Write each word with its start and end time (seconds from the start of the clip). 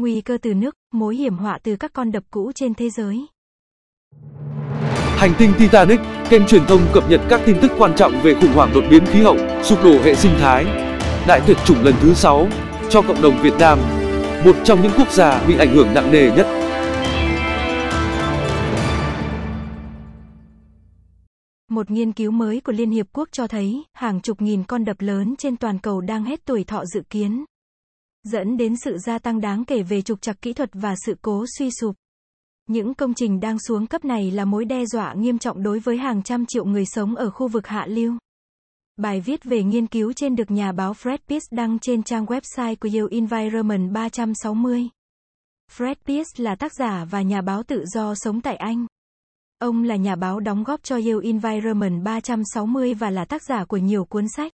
Nguy 0.00 0.20
cơ 0.20 0.38
từ 0.42 0.54
nước, 0.54 0.76
mối 0.92 1.16
hiểm 1.16 1.36
họa 1.36 1.58
từ 1.62 1.76
các 1.76 1.92
con 1.92 2.12
đập 2.12 2.22
cũ 2.30 2.52
trên 2.54 2.74
thế 2.74 2.90
giới. 2.90 3.26
Hành 5.16 5.34
tinh 5.38 5.52
Titanic, 5.58 6.00
kênh 6.30 6.46
truyền 6.46 6.66
thông 6.66 6.80
cập 6.94 7.10
nhật 7.10 7.20
các 7.28 7.40
tin 7.46 7.56
tức 7.62 7.70
quan 7.78 7.94
trọng 7.96 8.12
về 8.22 8.34
khủng 8.34 8.52
hoảng 8.54 8.70
đột 8.74 8.84
biến 8.90 9.06
khí 9.06 9.22
hậu, 9.22 9.36
sụp 9.62 9.84
đổ 9.84 10.02
hệ 10.02 10.14
sinh 10.14 10.32
thái. 10.38 10.64
Đại 11.28 11.40
tuyệt 11.46 11.56
chủng 11.66 11.84
lần 11.84 11.94
thứ 12.00 12.14
6 12.14 12.48
cho 12.90 13.02
cộng 13.02 13.22
đồng 13.22 13.42
Việt 13.42 13.52
Nam, 13.58 13.78
một 14.44 14.56
trong 14.64 14.82
những 14.82 14.92
quốc 14.98 15.12
gia 15.12 15.46
bị 15.48 15.58
ảnh 15.58 15.74
hưởng 15.74 15.94
nặng 15.94 16.12
nề 16.12 16.30
nhất. 16.36 16.46
Một 21.70 21.90
nghiên 21.90 22.12
cứu 22.12 22.30
mới 22.30 22.60
của 22.60 22.72
Liên 22.72 22.90
Hiệp 22.90 23.06
Quốc 23.12 23.28
cho 23.32 23.46
thấy, 23.46 23.84
hàng 23.92 24.20
chục 24.20 24.42
nghìn 24.42 24.64
con 24.64 24.84
đập 24.84 24.96
lớn 25.00 25.34
trên 25.38 25.56
toàn 25.56 25.78
cầu 25.78 26.00
đang 26.00 26.24
hết 26.24 26.40
tuổi 26.44 26.64
thọ 26.64 26.84
dự 26.84 27.02
kiến, 27.10 27.44
dẫn 28.26 28.56
đến 28.56 28.74
sự 28.76 28.98
gia 28.98 29.18
tăng 29.18 29.40
đáng 29.40 29.64
kể 29.64 29.82
về 29.82 30.02
trục 30.02 30.22
trặc 30.22 30.42
kỹ 30.42 30.52
thuật 30.52 30.70
và 30.72 30.94
sự 31.06 31.16
cố 31.22 31.44
suy 31.58 31.70
sụp. 31.80 31.96
Những 32.68 32.94
công 32.94 33.14
trình 33.14 33.40
đang 33.40 33.58
xuống 33.58 33.86
cấp 33.86 34.04
này 34.04 34.30
là 34.30 34.44
mối 34.44 34.64
đe 34.64 34.86
dọa 34.86 35.14
nghiêm 35.14 35.38
trọng 35.38 35.62
đối 35.62 35.78
với 35.78 35.96
hàng 35.96 36.22
trăm 36.22 36.46
triệu 36.46 36.64
người 36.64 36.86
sống 36.86 37.16
ở 37.16 37.30
khu 37.30 37.48
vực 37.48 37.66
hạ 37.66 37.86
lưu. 37.88 38.14
Bài 38.96 39.20
viết 39.20 39.44
về 39.44 39.62
nghiên 39.62 39.86
cứu 39.86 40.12
trên 40.12 40.36
được 40.36 40.50
nhà 40.50 40.72
báo 40.72 40.92
Fred 40.92 41.18
Pierce 41.28 41.46
đăng 41.50 41.78
trên 41.78 42.02
trang 42.02 42.24
website 42.24 42.76
của 42.80 42.88
Yale 42.94 43.08
Environment 43.10 43.92
360. 43.92 44.88
Fred 45.76 45.94
Pierce 46.06 46.44
là 46.44 46.54
tác 46.54 46.72
giả 46.74 47.04
và 47.10 47.22
nhà 47.22 47.40
báo 47.40 47.62
tự 47.62 47.84
do 47.86 48.14
sống 48.14 48.40
tại 48.40 48.56
Anh. 48.56 48.86
Ông 49.58 49.82
là 49.82 49.96
nhà 49.96 50.16
báo 50.16 50.40
đóng 50.40 50.64
góp 50.64 50.82
cho 50.82 50.96
Yale 50.96 51.20
Environment 51.22 52.04
360 52.04 52.94
và 52.94 53.10
là 53.10 53.24
tác 53.24 53.42
giả 53.42 53.64
của 53.64 53.76
nhiều 53.76 54.04
cuốn 54.04 54.24
sách, 54.36 54.52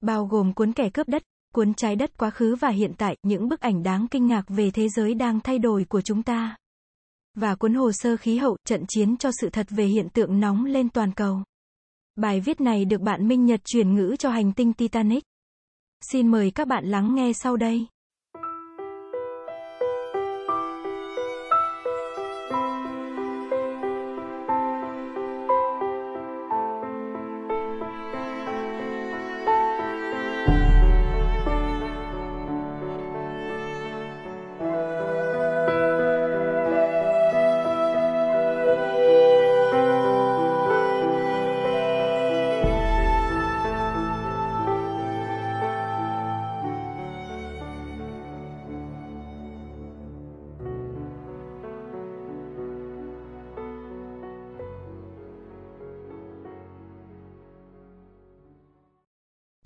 bao 0.00 0.26
gồm 0.26 0.54
cuốn 0.54 0.72
Kẻ 0.72 0.90
cướp 0.90 1.08
đất, 1.08 1.22
cuốn 1.54 1.74
Trái 1.74 1.96
đất 1.96 2.18
quá 2.18 2.30
khứ 2.30 2.56
và 2.56 2.68
hiện 2.68 2.92
tại, 2.98 3.16
những 3.22 3.48
bức 3.48 3.60
ảnh 3.60 3.82
đáng 3.82 4.06
kinh 4.10 4.26
ngạc 4.26 4.44
về 4.48 4.70
thế 4.70 4.88
giới 4.88 5.14
đang 5.14 5.40
thay 5.40 5.58
đổi 5.58 5.84
của 5.84 6.00
chúng 6.00 6.22
ta. 6.22 6.56
Và 7.34 7.54
cuốn 7.54 7.74
Hồ 7.74 7.92
sơ 7.92 8.16
khí 8.16 8.36
hậu, 8.36 8.56
trận 8.64 8.84
chiến 8.88 9.16
cho 9.16 9.30
sự 9.40 9.50
thật 9.50 9.66
về 9.70 9.84
hiện 9.84 10.08
tượng 10.08 10.40
nóng 10.40 10.64
lên 10.64 10.88
toàn 10.88 11.12
cầu. 11.12 11.42
Bài 12.16 12.40
viết 12.40 12.60
này 12.60 12.84
được 12.84 13.00
bạn 13.00 13.28
Minh 13.28 13.46
Nhật 13.46 13.60
chuyển 13.64 13.94
ngữ 13.94 14.16
cho 14.18 14.30
hành 14.30 14.52
tinh 14.52 14.72
Titanic. 14.72 15.24
Xin 16.12 16.28
mời 16.28 16.50
các 16.50 16.68
bạn 16.68 16.84
lắng 16.86 17.14
nghe 17.14 17.32
sau 17.32 17.56
đây. 17.56 17.86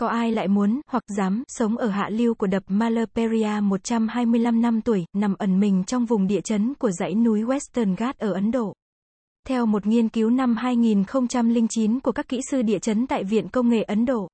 Có 0.03 0.09
ai 0.09 0.33
lại 0.33 0.49
muốn, 0.49 0.81
hoặc 0.87 1.03
dám, 1.17 1.43
sống 1.49 1.77
ở 1.77 1.89
hạ 1.89 2.09
lưu 2.09 2.35
của 2.35 2.47
đập 2.47 2.63
Malaperia 2.69 3.61
125 3.63 4.63
năm 4.63 4.81
tuổi, 4.81 5.05
nằm 5.17 5.35
ẩn 5.39 5.61
mình 5.61 5.85
trong 5.87 6.05
vùng 6.05 6.27
địa 6.27 6.41
chấn 6.41 6.75
của 6.75 6.91
dãy 6.91 7.15
núi 7.15 7.43
Western 7.43 7.95
Ghats 7.97 8.19
ở 8.19 8.33
Ấn 8.33 8.51
Độ? 8.51 8.75
Theo 9.49 9.67
một 9.67 9.87
nghiên 9.87 10.09
cứu 10.09 10.31
năm 10.31 10.57
2009 10.57 12.01
của 12.01 12.13
các 12.13 12.29
kỹ 12.29 12.41
sư 12.51 12.63
địa 12.63 12.79
chấn 12.79 13.07
tại 13.07 13.25
Viện 13.25 13.49
Công 13.49 13.69
nghệ 13.69 13.83
Ấn 13.83 14.05
Độ, 14.05 14.29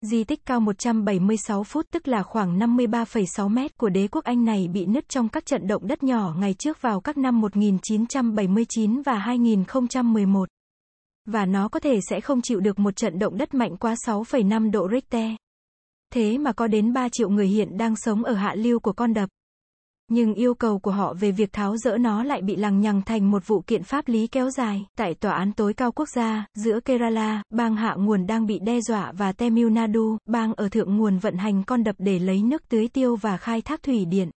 di 0.00 0.24
tích 0.24 0.46
cao 0.46 0.60
176 0.60 1.64
phút 1.64 1.86
tức 1.90 2.08
là 2.08 2.22
khoảng 2.22 2.58
53,6 2.58 3.48
mét 3.48 3.78
của 3.78 3.88
đế 3.88 4.08
quốc 4.08 4.24
Anh 4.24 4.44
này 4.44 4.68
bị 4.68 4.86
nứt 4.86 5.08
trong 5.08 5.28
các 5.28 5.46
trận 5.46 5.66
động 5.66 5.86
đất 5.86 6.02
nhỏ 6.02 6.34
ngày 6.38 6.54
trước 6.54 6.82
vào 6.82 7.00
các 7.00 7.16
năm 7.16 7.40
1979 7.40 9.02
và 9.02 9.14
2011 9.14 10.48
và 11.28 11.46
nó 11.46 11.68
có 11.68 11.80
thể 11.80 12.00
sẽ 12.10 12.20
không 12.20 12.42
chịu 12.42 12.60
được 12.60 12.78
một 12.78 12.96
trận 12.96 13.18
động 13.18 13.38
đất 13.38 13.54
mạnh 13.54 13.76
quá 13.76 13.94
6,5 14.06 14.70
độ 14.70 14.88
Richter. 14.92 15.30
Thế 16.14 16.38
mà 16.38 16.52
có 16.52 16.66
đến 16.66 16.92
3 16.92 17.08
triệu 17.08 17.28
người 17.28 17.46
hiện 17.46 17.76
đang 17.76 17.96
sống 17.96 18.24
ở 18.24 18.34
hạ 18.34 18.54
lưu 18.54 18.80
của 18.80 18.92
con 18.92 19.14
đập. 19.14 19.28
Nhưng 20.10 20.34
yêu 20.34 20.54
cầu 20.54 20.78
của 20.78 20.90
họ 20.90 21.14
về 21.14 21.30
việc 21.30 21.52
tháo 21.52 21.76
rỡ 21.76 21.98
nó 21.98 22.22
lại 22.24 22.42
bị 22.42 22.56
lằng 22.56 22.80
nhằng 22.80 23.02
thành 23.02 23.30
một 23.30 23.46
vụ 23.46 23.60
kiện 23.60 23.82
pháp 23.82 24.08
lý 24.08 24.26
kéo 24.26 24.50
dài. 24.50 24.86
Tại 24.96 25.14
tòa 25.14 25.32
án 25.32 25.52
tối 25.52 25.74
cao 25.74 25.92
quốc 25.92 26.08
gia, 26.08 26.46
giữa 26.54 26.80
Kerala, 26.80 27.42
bang 27.50 27.76
hạ 27.76 27.94
nguồn 27.98 28.26
đang 28.26 28.46
bị 28.46 28.58
đe 28.58 28.80
dọa 28.80 29.12
và 29.12 29.32
Tamil 29.32 29.70
Nadu, 29.70 30.16
bang 30.26 30.54
ở 30.54 30.68
thượng 30.68 30.96
nguồn 30.96 31.18
vận 31.18 31.36
hành 31.36 31.64
con 31.64 31.84
đập 31.84 31.96
để 31.98 32.18
lấy 32.18 32.42
nước 32.42 32.68
tưới 32.68 32.88
tiêu 32.88 33.16
và 33.16 33.36
khai 33.36 33.62
thác 33.62 33.82
thủy 33.82 34.04
điện 34.04 34.30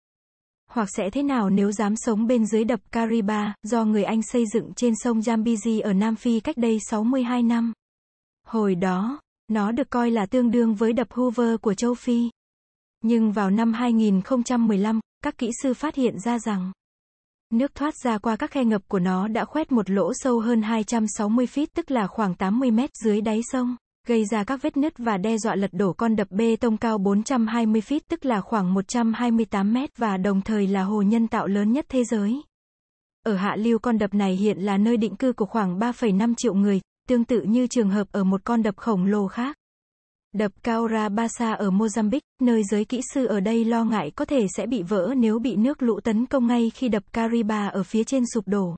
hoặc 0.69 0.89
sẽ 0.97 1.11
thế 1.11 1.23
nào 1.23 1.51
nếu 1.51 1.73
dám 1.73 1.97
sống 1.97 2.27
bên 2.27 2.47
dưới 2.47 2.65
đập 2.65 2.81
Kariba, 2.93 3.55
do 3.63 3.85
người 3.85 4.05
Anh 4.05 4.23
xây 4.23 4.45
dựng 4.47 4.73
trên 4.77 4.95
sông 4.97 5.19
Zambezi 5.19 5.83
ở 5.83 5.93
Nam 5.93 6.17
Phi 6.17 6.41
cách 6.41 6.57
đây 6.57 6.79
62 6.91 7.43
năm. 7.43 7.73
Hồi 8.47 8.75
đó, 8.75 9.21
nó 9.49 9.73
được 9.73 9.91
coi 9.91 10.11
là 10.11 10.27
tương 10.27 10.51
đương 10.51 10.75
với 10.75 10.93
đập 10.93 11.13
Hoover 11.13 11.57
của 11.61 11.75
châu 11.75 11.95
Phi. 11.95 12.31
Nhưng 13.03 13.33
vào 13.33 13.51
năm 13.51 13.73
2015, 13.73 15.01
các 15.25 15.39
kỹ 15.39 15.51
sư 15.63 15.75
phát 15.75 15.95
hiện 15.95 16.19
ra 16.19 16.39
rằng 16.39 16.73
nước 17.51 17.75
thoát 17.75 17.95
ra 18.05 18.19
qua 18.19 18.37
các 18.37 18.51
khe 18.51 18.65
ngập 18.65 18.83
của 18.89 18.99
nó 18.99 19.29
đã 19.29 19.45
khoét 19.45 19.73
một 19.73 19.91
lỗ 19.91 20.13
sâu 20.15 20.41
hơn 20.41 20.63
260 20.63 21.47
feet 21.47 21.67
tức 21.75 21.91
là 21.91 22.07
khoảng 22.07 22.35
80 22.35 22.71
mét 22.71 22.91
dưới 23.05 23.21
đáy 23.21 23.41
sông 23.53 23.77
gây 24.09 24.25
ra 24.25 24.45
các 24.45 24.63
vết 24.63 24.77
nứt 24.77 24.99
và 24.99 25.17
đe 25.17 25.39
dọa 25.39 25.55
lật 25.55 25.71
đổ 25.73 25.93
con 25.93 26.17
đập 26.17 26.31
bê 26.31 26.57
tông 26.57 26.77
cao 26.77 26.99
420 26.99 27.81
feet 27.81 28.01
tức 28.09 28.25
là 28.25 28.41
khoảng 28.41 28.75
128 28.75 29.73
mét 29.73 29.97
và 29.97 30.17
đồng 30.17 30.41
thời 30.41 30.67
là 30.67 30.83
hồ 30.83 31.03
nhân 31.03 31.29
tạo 31.29 31.47
lớn 31.47 31.73
nhất 31.73 31.87
thế 31.89 32.05
giới. 32.05 32.43
Ở 33.25 33.35
hạ 33.35 33.57
lưu 33.57 33.79
con 33.79 33.99
đập 33.99 34.15
này 34.15 34.37
hiện 34.37 34.59
là 34.59 34.79
nơi 34.79 34.97
định 34.97 35.17
cư 35.17 35.33
của 35.33 35.47
khoảng 35.47 35.79
3,5 35.79 36.35
triệu 36.37 36.55
người, 36.55 36.81
tương 37.09 37.25
tự 37.25 37.43
như 37.43 37.67
trường 37.67 37.91
hợp 37.91 38.09
ở 38.13 38.25
một 38.25 38.45
con 38.45 38.63
đập 38.63 38.77
khổng 38.77 39.05
lồ 39.05 39.27
khác. 39.27 39.57
Đập 40.35 40.53
Caora 40.63 41.09
Basa 41.09 41.53
ở 41.53 41.71
Mozambique, 41.71 42.21
nơi 42.43 42.63
giới 42.71 42.85
kỹ 42.85 43.01
sư 43.15 43.27
ở 43.27 43.41
đây 43.41 43.65
lo 43.65 43.85
ngại 43.85 44.11
có 44.11 44.25
thể 44.25 44.47
sẽ 44.57 44.67
bị 44.67 44.83
vỡ 44.83 45.15
nếu 45.17 45.39
bị 45.39 45.57
nước 45.57 45.83
lũ 45.83 46.01
tấn 46.01 46.27
công 46.27 46.47
ngay 46.47 46.71
khi 46.75 46.89
đập 46.89 47.03
Cariba 47.13 47.69
ở 47.69 47.83
phía 47.83 48.05
trên 48.05 48.23
sụp 48.35 48.49
đổ. 48.49 48.77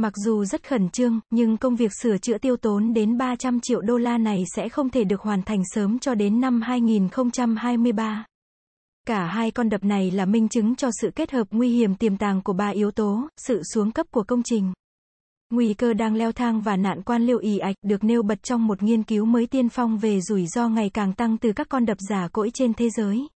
Mặc 0.00 0.12
dù 0.16 0.44
rất 0.44 0.68
khẩn 0.68 0.88
trương, 0.88 1.20
nhưng 1.30 1.56
công 1.56 1.76
việc 1.76 1.92
sửa 2.02 2.18
chữa 2.18 2.38
tiêu 2.38 2.56
tốn 2.56 2.92
đến 2.92 3.18
300 3.18 3.60
triệu 3.60 3.80
đô 3.80 3.96
la 3.96 4.18
này 4.18 4.44
sẽ 4.56 4.68
không 4.68 4.90
thể 4.90 5.04
được 5.04 5.20
hoàn 5.20 5.42
thành 5.42 5.62
sớm 5.74 5.98
cho 5.98 6.14
đến 6.14 6.40
năm 6.40 6.60
2023. 6.62 8.24
Cả 9.06 9.26
hai 9.26 9.50
con 9.50 9.68
đập 9.68 9.84
này 9.84 10.10
là 10.10 10.24
minh 10.24 10.48
chứng 10.48 10.76
cho 10.76 10.88
sự 11.00 11.10
kết 11.14 11.30
hợp 11.30 11.46
nguy 11.50 11.70
hiểm 11.70 11.94
tiềm 11.94 12.16
tàng 12.16 12.42
của 12.42 12.52
ba 12.52 12.68
yếu 12.68 12.90
tố, 12.90 13.28
sự 13.36 13.62
xuống 13.74 13.90
cấp 13.90 14.06
của 14.10 14.22
công 14.22 14.42
trình. 14.42 14.72
Nguy 15.50 15.74
cơ 15.74 15.92
đang 15.92 16.14
leo 16.14 16.32
thang 16.32 16.60
và 16.60 16.76
nạn 16.76 17.02
quan 17.02 17.22
liêu 17.22 17.38
ì 17.38 17.58
ạch 17.58 17.76
được 17.82 18.04
nêu 18.04 18.22
bật 18.22 18.42
trong 18.42 18.66
một 18.66 18.82
nghiên 18.82 19.02
cứu 19.02 19.24
mới 19.24 19.46
tiên 19.46 19.68
phong 19.68 19.98
về 19.98 20.20
rủi 20.20 20.46
ro 20.46 20.68
ngày 20.68 20.90
càng 20.90 21.12
tăng 21.12 21.38
từ 21.38 21.52
các 21.52 21.68
con 21.68 21.86
đập 21.86 21.98
giả 22.10 22.28
cỗi 22.32 22.50
trên 22.54 22.74
thế 22.74 22.90
giới 22.90 23.28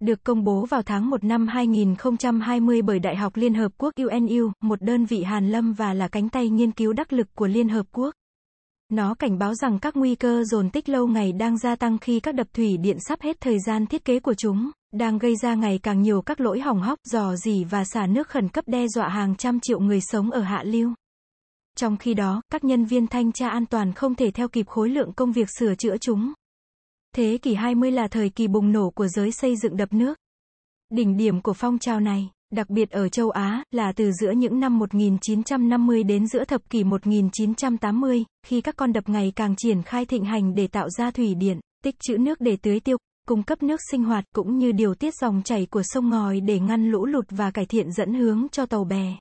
được 0.00 0.24
công 0.24 0.44
bố 0.44 0.66
vào 0.66 0.82
tháng 0.82 1.10
1 1.10 1.24
năm 1.24 1.46
2020 1.46 2.82
bởi 2.82 2.98
Đại 2.98 3.16
học 3.16 3.36
Liên 3.36 3.54
Hợp 3.54 3.72
Quốc 3.78 3.94
UNU, 3.96 4.52
một 4.60 4.82
đơn 4.82 5.04
vị 5.04 5.22
hàn 5.22 5.50
lâm 5.50 5.72
và 5.72 5.94
là 5.94 6.08
cánh 6.08 6.28
tay 6.28 6.48
nghiên 6.48 6.72
cứu 6.72 6.92
đắc 6.92 7.12
lực 7.12 7.26
của 7.34 7.46
Liên 7.46 7.68
Hợp 7.68 7.86
Quốc. 7.92 8.14
Nó 8.88 9.14
cảnh 9.14 9.38
báo 9.38 9.54
rằng 9.54 9.78
các 9.78 9.96
nguy 9.96 10.14
cơ 10.14 10.44
dồn 10.44 10.70
tích 10.70 10.88
lâu 10.88 11.06
ngày 11.06 11.32
đang 11.32 11.58
gia 11.58 11.76
tăng 11.76 11.98
khi 11.98 12.20
các 12.20 12.34
đập 12.34 12.46
thủy 12.52 12.76
điện 12.76 12.96
sắp 13.08 13.20
hết 13.20 13.40
thời 13.40 13.58
gian 13.66 13.86
thiết 13.86 14.04
kế 14.04 14.20
của 14.20 14.34
chúng, 14.34 14.70
đang 14.92 15.18
gây 15.18 15.36
ra 15.36 15.54
ngày 15.54 15.78
càng 15.82 16.02
nhiều 16.02 16.22
các 16.22 16.40
lỗi 16.40 16.60
hỏng 16.60 16.80
hóc, 16.80 16.98
dò 17.10 17.36
dỉ 17.36 17.64
và 17.64 17.84
xả 17.84 18.06
nước 18.06 18.28
khẩn 18.28 18.48
cấp 18.48 18.64
đe 18.68 18.86
dọa 18.88 19.08
hàng 19.08 19.36
trăm 19.36 19.60
triệu 19.60 19.80
người 19.80 20.00
sống 20.00 20.30
ở 20.30 20.40
hạ 20.40 20.62
lưu. 20.66 20.92
Trong 21.76 21.96
khi 21.96 22.14
đó, 22.14 22.42
các 22.52 22.64
nhân 22.64 22.84
viên 22.84 23.06
thanh 23.06 23.32
tra 23.32 23.48
an 23.48 23.66
toàn 23.66 23.92
không 23.92 24.14
thể 24.14 24.30
theo 24.30 24.48
kịp 24.48 24.66
khối 24.66 24.88
lượng 24.88 25.12
công 25.12 25.32
việc 25.32 25.48
sửa 25.58 25.74
chữa 25.74 25.96
chúng. 25.96 26.32
Thế 27.16 27.38
kỷ 27.42 27.54
20 27.54 27.90
là 27.90 28.08
thời 28.08 28.30
kỳ 28.30 28.48
bùng 28.48 28.72
nổ 28.72 28.90
của 28.90 29.08
giới 29.08 29.32
xây 29.32 29.56
dựng 29.56 29.76
đập 29.76 29.92
nước. 29.92 30.18
Đỉnh 30.90 31.16
điểm 31.16 31.40
của 31.40 31.52
phong 31.52 31.78
trào 31.78 32.00
này, 32.00 32.30
đặc 32.52 32.70
biệt 32.70 32.90
ở 32.90 33.08
châu 33.08 33.30
Á, 33.30 33.64
là 33.70 33.92
từ 33.92 34.12
giữa 34.12 34.30
những 34.30 34.60
năm 34.60 34.78
1950 34.78 36.02
đến 36.02 36.26
giữa 36.26 36.44
thập 36.44 36.70
kỷ 36.70 36.84
1980, 36.84 38.24
khi 38.46 38.60
các 38.60 38.76
con 38.76 38.92
đập 38.92 39.08
ngày 39.08 39.32
càng 39.36 39.56
triển 39.56 39.82
khai 39.82 40.06
thịnh 40.06 40.24
hành 40.24 40.54
để 40.54 40.66
tạo 40.66 40.90
ra 40.90 41.10
thủy 41.10 41.34
điện, 41.34 41.60
tích 41.84 41.94
trữ 42.00 42.18
nước 42.18 42.40
để 42.40 42.56
tưới 42.56 42.80
tiêu, 42.80 42.96
cung 43.28 43.42
cấp 43.42 43.62
nước 43.62 43.80
sinh 43.90 44.04
hoạt 44.04 44.24
cũng 44.34 44.58
như 44.58 44.72
điều 44.72 44.94
tiết 44.94 45.14
dòng 45.14 45.42
chảy 45.44 45.66
của 45.66 45.82
sông 45.84 46.10
ngòi 46.10 46.40
để 46.40 46.60
ngăn 46.60 46.90
lũ 46.90 47.06
lụt 47.06 47.24
và 47.30 47.50
cải 47.50 47.66
thiện 47.66 47.92
dẫn 47.92 48.14
hướng 48.14 48.46
cho 48.52 48.66
tàu 48.66 48.84
bè. 48.84 49.16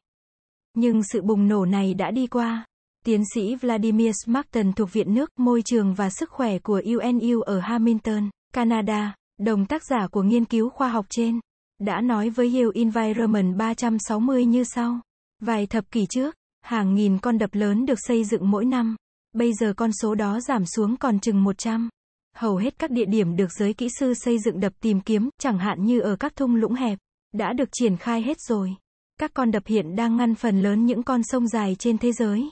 Nhưng 0.75 1.03
sự 1.03 1.21
bùng 1.21 1.47
nổ 1.47 1.65
này 1.65 1.93
đã 1.93 2.11
đi 2.11 2.27
qua. 2.27 2.65
Tiến 3.05 3.23
sĩ 3.33 3.55
Vladimir 3.55 4.11
Smarten 4.25 4.73
thuộc 4.73 4.93
Viện 4.93 5.13
Nước, 5.13 5.39
Môi 5.39 5.61
trường 5.65 5.93
và 5.93 6.09
Sức 6.09 6.29
khỏe 6.29 6.59
của 6.59 6.81
UNU 6.85 7.41
ở 7.41 7.59
Hamilton, 7.59 8.29
Canada, 8.53 9.15
đồng 9.39 9.65
tác 9.65 9.83
giả 9.85 10.07
của 10.07 10.23
nghiên 10.23 10.45
cứu 10.45 10.69
khoa 10.69 10.89
học 10.89 11.05
trên, 11.09 11.39
đã 11.79 12.01
nói 12.01 12.29
với 12.29 12.55
Yale 12.55 12.69
Environment 12.75 13.57
360 13.57 14.45
như 14.45 14.63
sau. 14.63 14.99
Vài 15.41 15.65
thập 15.67 15.91
kỷ 15.91 16.05
trước, 16.09 16.35
hàng 16.61 16.95
nghìn 16.95 17.19
con 17.19 17.37
đập 17.37 17.49
lớn 17.53 17.85
được 17.85 17.99
xây 18.07 18.23
dựng 18.23 18.51
mỗi 18.51 18.65
năm. 18.65 18.95
Bây 19.33 19.53
giờ 19.53 19.73
con 19.77 19.91
số 19.91 20.15
đó 20.15 20.39
giảm 20.39 20.65
xuống 20.65 20.97
còn 20.97 21.19
chừng 21.19 21.43
100. 21.43 21.89
Hầu 22.35 22.57
hết 22.57 22.79
các 22.79 22.91
địa 22.91 23.05
điểm 23.05 23.35
được 23.35 23.51
giới 23.51 23.73
kỹ 23.73 23.87
sư 23.99 24.13
xây 24.13 24.39
dựng 24.39 24.59
đập 24.59 24.73
tìm 24.81 25.01
kiếm, 25.01 25.29
chẳng 25.41 25.59
hạn 25.59 25.85
như 25.85 25.99
ở 25.99 26.15
các 26.15 26.35
thung 26.35 26.55
lũng 26.55 26.73
hẹp, 26.73 26.99
đã 27.33 27.53
được 27.53 27.69
triển 27.71 27.97
khai 27.97 28.21
hết 28.21 28.37
rồi. 28.39 28.75
Các 29.19 29.31
con 29.33 29.51
đập 29.51 29.63
hiện 29.65 29.95
đang 29.95 30.17
ngăn 30.17 30.35
phần 30.35 30.61
lớn 30.61 30.85
những 30.85 31.03
con 31.03 31.21
sông 31.23 31.47
dài 31.47 31.75
trên 31.79 31.97
thế 31.97 32.11
giới. 32.11 32.49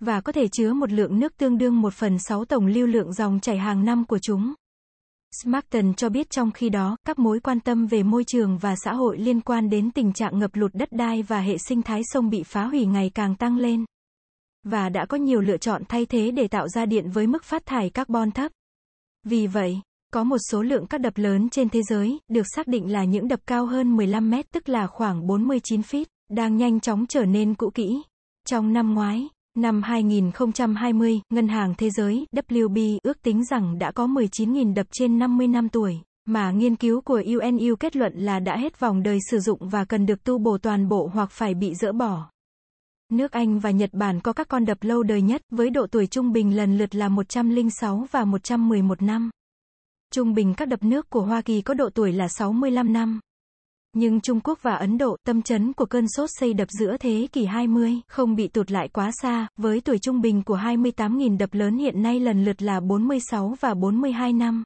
Và 0.00 0.20
có 0.20 0.32
thể 0.32 0.48
chứa 0.48 0.72
một 0.72 0.92
lượng 0.92 1.20
nước 1.20 1.36
tương 1.36 1.58
đương 1.58 1.80
1 1.80 1.94
phần 1.94 2.18
6 2.18 2.44
tổng 2.44 2.66
lưu 2.66 2.86
lượng 2.86 3.12
dòng 3.12 3.40
chảy 3.40 3.58
hàng 3.58 3.84
năm 3.84 4.04
của 4.04 4.18
chúng. 4.18 4.54
Smarton 5.42 5.94
cho 5.94 6.08
biết 6.08 6.30
trong 6.30 6.52
khi 6.52 6.68
đó, 6.68 6.96
các 7.06 7.18
mối 7.18 7.40
quan 7.40 7.60
tâm 7.60 7.86
về 7.86 8.02
môi 8.02 8.24
trường 8.24 8.58
và 8.58 8.74
xã 8.76 8.92
hội 8.92 9.18
liên 9.18 9.40
quan 9.40 9.70
đến 9.70 9.90
tình 9.90 10.12
trạng 10.12 10.38
ngập 10.38 10.50
lụt 10.54 10.74
đất 10.74 10.88
đai 10.92 11.22
và 11.22 11.40
hệ 11.40 11.58
sinh 11.58 11.82
thái 11.82 12.02
sông 12.04 12.30
bị 12.30 12.42
phá 12.42 12.64
hủy 12.64 12.86
ngày 12.86 13.10
càng 13.14 13.36
tăng 13.36 13.56
lên. 13.56 13.84
Và 14.62 14.88
đã 14.88 15.06
có 15.06 15.16
nhiều 15.16 15.40
lựa 15.40 15.56
chọn 15.56 15.82
thay 15.88 16.06
thế 16.06 16.30
để 16.30 16.48
tạo 16.48 16.68
ra 16.68 16.86
điện 16.86 17.10
với 17.10 17.26
mức 17.26 17.44
phát 17.44 17.66
thải 17.66 17.90
carbon 17.90 18.30
thấp. 18.30 18.52
Vì 19.24 19.46
vậy, 19.46 19.80
có 20.12 20.24
một 20.24 20.38
số 20.50 20.62
lượng 20.62 20.86
các 20.86 21.00
đập 21.00 21.12
lớn 21.16 21.48
trên 21.48 21.68
thế 21.68 21.82
giới, 21.82 22.18
được 22.28 22.46
xác 22.54 22.66
định 22.66 22.92
là 22.92 23.04
những 23.04 23.28
đập 23.28 23.40
cao 23.46 23.66
hơn 23.66 23.96
15 23.96 24.30
mét 24.30 24.52
tức 24.52 24.68
là 24.68 24.86
khoảng 24.86 25.26
49 25.26 25.80
feet, 25.80 26.04
đang 26.30 26.56
nhanh 26.56 26.80
chóng 26.80 27.06
trở 27.06 27.24
nên 27.24 27.54
cũ 27.54 27.70
kỹ. 27.74 28.02
Trong 28.46 28.72
năm 28.72 28.94
ngoái, 28.94 29.28
năm 29.56 29.82
2020, 29.82 31.20
Ngân 31.30 31.48
hàng 31.48 31.74
Thế 31.78 31.90
giới, 31.90 32.26
WB, 32.32 32.98
ước 33.02 33.22
tính 33.22 33.44
rằng 33.44 33.78
đã 33.78 33.92
có 33.92 34.06
19.000 34.06 34.74
đập 34.74 34.86
trên 34.90 35.18
50 35.18 35.48
năm 35.48 35.68
tuổi, 35.68 35.98
mà 36.24 36.50
nghiên 36.50 36.76
cứu 36.76 37.00
của 37.00 37.22
UNU 37.26 37.76
kết 37.80 37.96
luận 37.96 38.12
là 38.16 38.38
đã 38.38 38.56
hết 38.56 38.80
vòng 38.80 39.02
đời 39.02 39.18
sử 39.30 39.38
dụng 39.38 39.68
và 39.68 39.84
cần 39.84 40.06
được 40.06 40.24
tu 40.24 40.38
bổ 40.38 40.58
toàn 40.58 40.88
bộ 40.88 41.10
hoặc 41.14 41.30
phải 41.30 41.54
bị 41.54 41.74
dỡ 41.74 41.92
bỏ. 41.92 42.30
Nước 43.12 43.32
Anh 43.32 43.58
và 43.58 43.70
Nhật 43.70 43.90
Bản 43.92 44.20
có 44.20 44.32
các 44.32 44.48
con 44.48 44.64
đập 44.64 44.78
lâu 44.80 45.02
đời 45.02 45.22
nhất, 45.22 45.42
với 45.50 45.70
độ 45.70 45.86
tuổi 45.86 46.06
trung 46.06 46.32
bình 46.32 46.56
lần 46.56 46.78
lượt 46.78 46.94
là 46.94 47.08
106 47.08 48.06
và 48.10 48.24
111 48.24 49.02
năm. 49.02 49.30
Trung 50.12 50.34
bình 50.34 50.54
các 50.54 50.68
đập 50.68 50.82
nước 50.82 51.10
của 51.10 51.22
Hoa 51.22 51.42
Kỳ 51.42 51.62
có 51.62 51.74
độ 51.74 51.90
tuổi 51.94 52.12
là 52.12 52.28
65 52.28 52.92
năm. 52.92 53.20
Nhưng 53.96 54.20
Trung 54.20 54.40
Quốc 54.40 54.58
và 54.62 54.74
Ấn 54.74 54.98
Độ, 54.98 55.16
tâm 55.26 55.42
chấn 55.42 55.72
của 55.72 55.84
cơn 55.84 56.08
sốt 56.08 56.30
xây 56.40 56.54
đập 56.54 56.68
giữa 56.70 56.96
thế 57.00 57.28
kỷ 57.32 57.44
20, 57.44 58.00
không 58.08 58.36
bị 58.36 58.48
tụt 58.48 58.70
lại 58.70 58.88
quá 58.88 59.10
xa, 59.22 59.46
với 59.56 59.80
tuổi 59.80 59.98
trung 59.98 60.20
bình 60.20 60.42
của 60.42 60.56
28.000 60.56 61.38
đập 61.38 61.54
lớn 61.54 61.76
hiện 61.76 62.02
nay 62.02 62.20
lần 62.20 62.44
lượt 62.44 62.62
là 62.62 62.80
46 62.80 63.54
và 63.60 63.74
42 63.74 64.32
năm. 64.32 64.62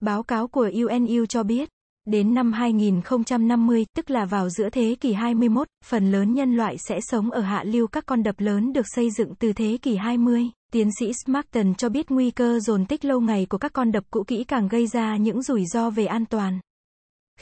Báo 0.00 0.22
cáo 0.22 0.48
của 0.48 0.70
UNU 0.74 1.26
cho 1.26 1.42
biết, 1.42 1.68
đến 2.04 2.34
năm 2.34 2.52
2050, 2.52 3.86
tức 3.96 4.10
là 4.10 4.24
vào 4.24 4.48
giữa 4.48 4.70
thế 4.70 4.96
kỷ 5.00 5.12
21, 5.12 5.68
phần 5.84 6.12
lớn 6.12 6.34
nhân 6.34 6.56
loại 6.56 6.76
sẽ 6.78 7.00
sống 7.00 7.30
ở 7.30 7.40
hạ 7.40 7.64
lưu 7.64 7.86
các 7.86 8.06
con 8.06 8.22
đập 8.22 8.34
lớn 8.38 8.72
được 8.72 8.86
xây 8.94 9.10
dựng 9.10 9.34
từ 9.34 9.52
thế 9.52 9.78
kỷ 9.82 9.96
20. 9.96 10.50
Tiến 10.72 10.90
sĩ 11.00 11.12
Smarton 11.24 11.74
cho 11.74 11.88
biết 11.88 12.10
nguy 12.10 12.30
cơ 12.30 12.60
dồn 12.60 12.86
tích 12.86 13.04
lâu 13.04 13.20
ngày 13.20 13.46
của 13.50 13.58
các 13.58 13.72
con 13.72 13.92
đập 13.92 14.04
cũ 14.10 14.24
kỹ 14.26 14.44
càng 14.44 14.68
gây 14.68 14.86
ra 14.86 15.16
những 15.16 15.42
rủi 15.42 15.66
ro 15.66 15.90
về 15.90 16.06
an 16.06 16.24
toàn. 16.26 16.60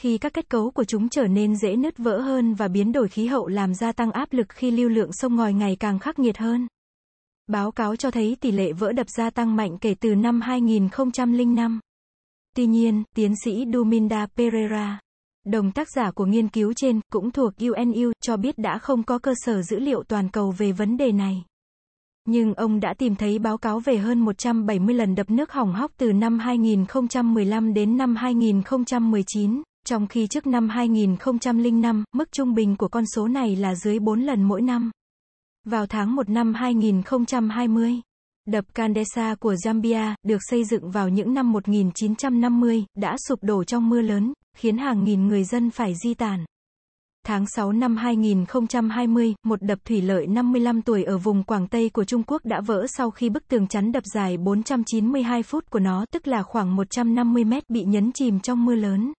Khi 0.01 0.17
các 0.17 0.33
kết 0.33 0.49
cấu 0.49 0.71
của 0.71 0.83
chúng 0.83 1.09
trở 1.09 1.27
nên 1.27 1.55
dễ 1.55 1.75
nứt 1.75 1.97
vỡ 1.97 2.21
hơn 2.21 2.53
và 2.53 2.67
biến 2.67 2.91
đổi 2.91 3.07
khí 3.07 3.25
hậu 3.25 3.47
làm 3.47 3.73
gia 3.73 3.91
tăng 3.91 4.11
áp 4.11 4.33
lực 4.33 4.49
khi 4.49 4.71
lưu 4.71 4.89
lượng 4.89 5.13
sông 5.13 5.35
ngòi 5.35 5.53
ngày 5.53 5.75
càng 5.79 5.99
khắc 5.99 6.19
nghiệt 6.19 6.37
hơn. 6.37 6.67
Báo 7.47 7.71
cáo 7.71 7.95
cho 7.95 8.11
thấy 8.11 8.37
tỷ 8.41 8.51
lệ 8.51 8.71
vỡ 8.73 8.91
đập 8.91 9.09
gia 9.09 9.29
tăng 9.29 9.55
mạnh 9.55 9.77
kể 9.81 9.95
từ 9.99 10.15
năm 10.15 10.41
2005. 10.41 11.79
Tuy 12.55 12.65
nhiên, 12.65 13.03
tiến 13.15 13.33
sĩ 13.45 13.65
Duminda 13.73 14.27
Pereira, 14.37 14.99
đồng 15.45 15.71
tác 15.71 15.87
giả 15.95 16.11
của 16.11 16.25
nghiên 16.25 16.47
cứu 16.47 16.73
trên, 16.73 16.99
cũng 17.11 17.31
thuộc 17.31 17.53
UNU, 17.57 18.11
cho 18.21 18.37
biết 18.37 18.57
đã 18.57 18.77
không 18.77 19.03
có 19.03 19.19
cơ 19.19 19.33
sở 19.45 19.61
dữ 19.61 19.79
liệu 19.79 20.03
toàn 20.03 20.29
cầu 20.29 20.51
về 20.57 20.71
vấn 20.71 20.97
đề 20.97 21.11
này. 21.11 21.43
Nhưng 22.25 22.53
ông 22.53 22.79
đã 22.79 22.93
tìm 22.97 23.15
thấy 23.15 23.39
báo 23.39 23.57
cáo 23.57 23.79
về 23.79 23.97
hơn 23.97 24.19
170 24.19 24.95
lần 24.95 25.15
đập 25.15 25.29
nước 25.29 25.51
hỏng 25.51 25.73
hóc 25.73 25.91
từ 25.97 26.13
năm 26.13 26.39
2015 26.39 27.73
đến 27.73 27.97
năm 27.97 28.15
2019, 28.15 29.61
trong 29.85 30.07
khi 30.07 30.27
trước 30.27 30.47
năm 30.47 30.69
2005, 30.69 32.03
mức 32.13 32.31
trung 32.31 32.53
bình 32.53 32.75
của 32.75 32.87
con 32.87 33.03
số 33.15 33.27
này 33.27 33.55
là 33.55 33.75
dưới 33.75 33.99
4 33.99 34.21
lần 34.21 34.43
mỗi 34.43 34.61
năm. 34.61 34.91
Vào 35.65 35.85
tháng 35.85 36.15
1 36.15 36.29
năm 36.29 36.53
2020, 36.53 38.01
đập 38.47 38.65
Kandesa 38.73 39.35
của 39.35 39.53
Zambia, 39.53 40.15
được 40.23 40.37
xây 40.49 40.63
dựng 40.63 40.91
vào 40.91 41.09
những 41.09 41.33
năm 41.33 41.51
1950, 41.51 42.85
đã 42.97 43.15
sụp 43.27 43.43
đổ 43.43 43.63
trong 43.63 43.89
mưa 43.89 44.01
lớn, 44.01 44.33
khiến 44.57 44.77
hàng 44.77 45.03
nghìn 45.03 45.27
người 45.27 45.43
dân 45.43 45.69
phải 45.69 45.93
di 46.03 46.13
tản. 46.13 46.45
Tháng 47.25 47.45
6 47.47 47.71
năm 47.71 47.97
2020, 47.97 49.33
một 49.43 49.61
đập 49.61 49.79
thủy 49.85 50.01
lợi 50.01 50.27
55 50.27 50.81
tuổi 50.81 51.03
ở 51.03 51.17
vùng 51.17 51.43
Quảng 51.43 51.67
Tây 51.67 51.89
của 51.89 52.03
Trung 52.03 52.23
Quốc 52.27 52.45
đã 52.45 52.61
vỡ 52.61 52.85
sau 52.87 53.11
khi 53.11 53.29
bức 53.29 53.47
tường 53.47 53.67
chắn 53.67 53.91
đập 53.91 54.03
dài 54.13 54.37
492 54.37 55.43
phút 55.43 55.69
của 55.69 55.79
nó, 55.79 56.05
tức 56.13 56.27
là 56.27 56.43
khoảng 56.43 56.75
150 56.75 57.43
mét 57.43 57.69
bị 57.69 57.83
nhấn 57.83 58.11
chìm 58.11 58.39
trong 58.39 58.65
mưa 58.65 58.75
lớn. 58.75 59.13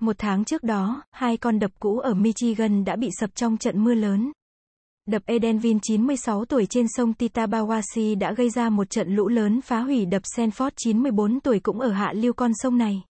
Một 0.00 0.16
tháng 0.18 0.44
trước 0.44 0.62
đó, 0.62 1.02
hai 1.10 1.36
con 1.36 1.58
đập 1.58 1.70
cũ 1.80 1.98
ở 1.98 2.14
Michigan 2.14 2.84
đã 2.84 2.96
bị 2.96 3.08
sập 3.20 3.34
trong 3.34 3.56
trận 3.56 3.84
mưa 3.84 3.94
lớn. 3.94 4.32
Đập 5.06 5.22
Edenville 5.26 5.78
96 5.82 6.44
tuổi 6.44 6.66
trên 6.66 6.86
sông 6.88 7.12
Titabawasi 7.12 8.18
đã 8.18 8.32
gây 8.32 8.50
ra 8.50 8.68
một 8.68 8.90
trận 8.90 9.14
lũ 9.14 9.28
lớn 9.28 9.60
phá 9.60 9.80
hủy 9.80 10.06
đập 10.06 10.22
Sanford 10.36 10.70
94 10.76 11.40
tuổi 11.40 11.60
cũng 11.60 11.80
ở 11.80 11.90
hạ 11.90 12.12
lưu 12.12 12.32
con 12.32 12.52
sông 12.54 12.78
này. 12.78 13.02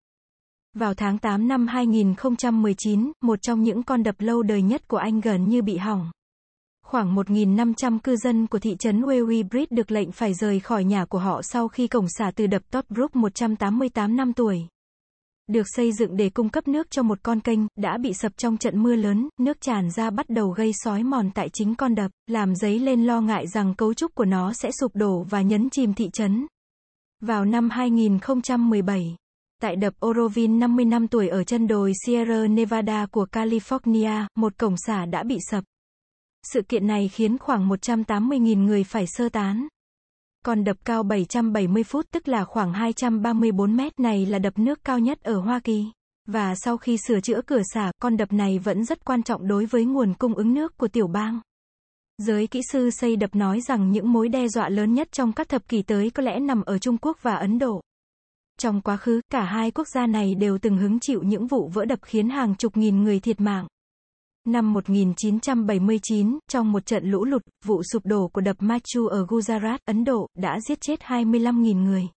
Vào 0.76 0.94
tháng 0.94 1.18
8 1.18 1.48
năm 1.48 1.68
2019, 1.68 3.12
một 3.22 3.42
trong 3.42 3.64
những 3.64 3.84
con 3.84 4.04
đập 4.04 4.16
lâu 4.20 4.44
đời 4.44 4.62
nhất 4.62 4.88
của 4.88 4.98
Anh 4.98 5.22
gần 5.22 5.50
như 5.50 5.62
bị 5.62 5.78
hỏng. 5.78 6.12
Khoảng 6.86 7.16
1.500 7.16 8.00
cư 8.00 8.16
dân 8.16 8.48
của 8.48 8.60
thị 8.60 8.76
trấn 8.80 9.02
Wewe 9.02 9.48
Bridge 9.50 9.76
được 9.76 9.92
lệnh 9.92 10.12
phải 10.12 10.34
rời 10.34 10.60
khỏi 10.60 10.84
nhà 10.84 11.06
của 11.06 11.20
họ 11.20 11.42
sau 11.42 11.68
khi 11.68 11.88
cổng 11.88 12.06
xả 12.10 12.32
từ 12.36 12.48
đập 12.48 12.62
Totbrook 12.72 13.16
188 13.16 14.16
năm 14.16 14.34
tuổi. 14.34 14.68
Được 15.50 15.68
xây 15.76 15.92
dựng 15.92 16.18
để 16.18 16.30
cung 16.30 16.50
cấp 16.50 16.68
nước 16.68 16.92
cho 16.92 17.04
một 17.04 17.20
con 17.24 17.40
kênh, 17.40 17.60
đã 17.76 17.98
bị 17.98 18.14
sập 18.14 18.38
trong 18.38 18.58
trận 18.58 18.84
mưa 18.84 18.96
lớn, 18.96 19.30
nước 19.40 19.62
tràn 19.62 19.92
ra 19.92 20.10
bắt 20.10 20.30
đầu 20.30 20.50
gây 20.50 20.72
sói 20.74 21.04
mòn 21.04 21.30
tại 21.34 21.50
chính 21.54 21.76
con 21.76 21.96
đập, 21.96 22.12
làm 22.28 22.56
dấy 22.56 22.80
lên 22.80 23.06
lo 23.06 23.22
ngại 23.22 23.48
rằng 23.48 23.76
cấu 23.76 23.94
trúc 23.94 24.16
của 24.16 24.26
nó 24.26 24.54
sẽ 24.54 24.72
sụp 24.72 24.96
đổ 24.96 25.24
và 25.30 25.42
nhấn 25.42 25.70
chìm 25.70 25.94
thị 25.94 26.10
trấn. 26.14 26.48
Vào 27.22 27.46
năm 27.46 27.70
2017, 27.70 29.16
Tại 29.62 29.76
đập 29.76 29.94
Oroville 30.06 30.58
50 30.58 30.86
năm 30.86 31.08
tuổi 31.08 31.28
ở 31.28 31.44
chân 31.44 31.68
đồi 31.68 31.94
Sierra 32.06 32.48
Nevada 32.48 33.06
của 33.06 33.26
California, 33.32 34.26
một 34.36 34.58
cổng 34.58 34.76
xả 34.78 35.06
đã 35.06 35.24
bị 35.24 35.38
sập. 35.50 35.64
Sự 36.54 36.62
kiện 36.62 36.88
này 36.88 37.08
khiến 37.08 37.38
khoảng 37.38 37.70
180.000 37.70 38.64
người 38.64 38.84
phải 38.84 39.08
sơ 39.08 39.30
tán. 39.30 39.68
Còn 40.46 40.64
đập 40.64 40.78
cao 40.86 41.04
770 41.04 41.84
phút 41.84 42.06
tức 42.12 42.28
là 42.28 42.46
khoảng 42.46 42.74
234 42.74 43.76
mét 43.76 44.00
này 44.00 44.26
là 44.26 44.40
đập 44.40 44.54
nước 44.60 44.80
cao 44.84 45.00
nhất 45.00 45.24
ở 45.24 45.40
Hoa 45.40 45.60
Kỳ. 45.60 45.86
Và 46.28 46.56
sau 46.56 46.78
khi 46.78 46.98
sửa 47.08 47.20
chữa 47.20 47.42
cửa 47.46 47.62
xả, 47.74 47.92
con 48.02 48.18
đập 48.18 48.34
này 48.34 48.60
vẫn 48.60 48.86
rất 48.86 49.06
quan 49.06 49.24
trọng 49.24 49.48
đối 49.48 49.66
với 49.66 49.86
nguồn 49.86 50.14
cung 50.14 50.34
ứng 50.34 50.54
nước 50.54 50.78
của 50.78 50.88
tiểu 50.88 51.08
bang. 51.08 51.40
Giới 52.18 52.48
kỹ 52.48 52.62
sư 52.72 52.90
xây 52.90 53.16
đập 53.16 53.36
nói 53.36 53.62
rằng 53.62 53.92
những 53.92 54.12
mối 54.14 54.30
đe 54.30 54.48
dọa 54.48 54.70
lớn 54.70 54.94
nhất 54.94 55.12
trong 55.12 55.34
các 55.34 55.50
thập 55.50 55.68
kỷ 55.68 55.82
tới 55.82 56.10
có 56.10 56.24
lẽ 56.24 56.40
nằm 56.40 56.62
ở 56.62 56.78
Trung 56.78 56.98
Quốc 56.98 57.18
và 57.22 57.36
Ấn 57.36 57.60
Độ. 57.60 57.82
Trong 58.60 58.82
quá 58.82 58.98
khứ, 58.98 59.22
cả 59.32 59.44
hai 59.44 59.72
quốc 59.72 59.88
gia 59.88 60.08
này 60.08 60.36
đều 60.36 60.58
từng 60.58 60.78
hứng 60.78 61.00
chịu 61.00 61.24
những 61.24 61.48
vụ 61.48 61.68
vỡ 61.74 61.86
đập 61.86 62.00
khiến 62.02 62.30
hàng 62.30 62.56
chục 62.56 62.78
nghìn 62.78 63.04
người 63.04 63.20
thiệt 63.20 63.42
mạng. 63.42 63.68
Năm 64.50 64.74
1979, 64.74 66.40
trong 66.48 66.72
một 66.72 66.86
trận 66.86 67.12
lũ 67.12 67.26
lụt, 67.26 67.42
vụ 67.66 67.84
sụp 67.84 68.06
đổ 68.06 68.28
của 68.28 68.42
đập 68.42 68.56
Machu 68.60 69.08
ở 69.08 69.26
Gujarat, 69.26 69.78
Ấn 69.86 70.04
Độ, 70.04 70.28
đã 70.38 70.60
giết 70.68 70.82
chết 70.82 71.00
25.000 71.02 71.84
người. 71.84 72.08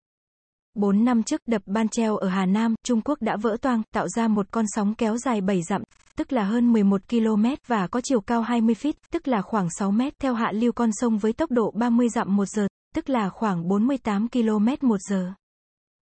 Bốn 0.74 1.04
năm 1.04 1.22
trước, 1.22 1.40
đập 1.46 1.62
Banchel 1.66 2.10
ở 2.20 2.28
Hà 2.28 2.46
Nam, 2.46 2.74
Trung 2.84 3.00
Quốc 3.04 3.22
đã 3.22 3.36
vỡ 3.36 3.56
toang, 3.62 3.82
tạo 3.94 4.08
ra 4.08 4.28
một 4.28 4.46
con 4.50 4.64
sóng 4.68 4.94
kéo 4.94 5.16
dài 5.16 5.40
7 5.40 5.62
dặm, 5.62 5.82
tức 6.16 6.32
là 6.32 6.44
hơn 6.44 6.72
11 6.72 7.00
km 7.08 7.44
và 7.66 7.86
có 7.86 8.00
chiều 8.00 8.20
cao 8.20 8.42
20 8.42 8.74
feet, 8.74 8.92
tức 9.10 9.28
là 9.28 9.42
khoảng 9.42 9.68
6 9.78 9.90
mét 9.90 10.12
theo 10.18 10.34
hạ 10.34 10.52
lưu 10.52 10.72
con 10.72 10.90
sông 10.92 11.18
với 11.18 11.32
tốc 11.32 11.50
độ 11.50 11.70
30 11.74 12.08
dặm 12.08 12.36
một 12.36 12.46
giờ, 12.46 12.66
tức 12.94 13.10
là 13.10 13.28
khoảng 13.28 13.68
48 13.68 14.28
km 14.28 14.88
một 14.88 14.98
giờ. 15.10 15.32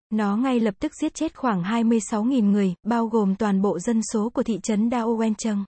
Nó 0.10 0.38
ngay 0.38 0.60
lập 0.60 0.74
tức 0.80 0.92
giết 1.02 1.14
chết 1.14 1.38
khoảng 1.38 1.64
26.000 1.64 2.52
người, 2.52 2.74
bao 2.84 3.08
gồm 3.08 3.36
toàn 3.36 3.62
bộ 3.62 3.80
dân 3.80 4.02
số 4.14 4.30
của 4.30 4.44
thị 4.44 4.60
trấn 4.64 4.90
Dao 4.92 5.18
Wencheng. 5.18 5.64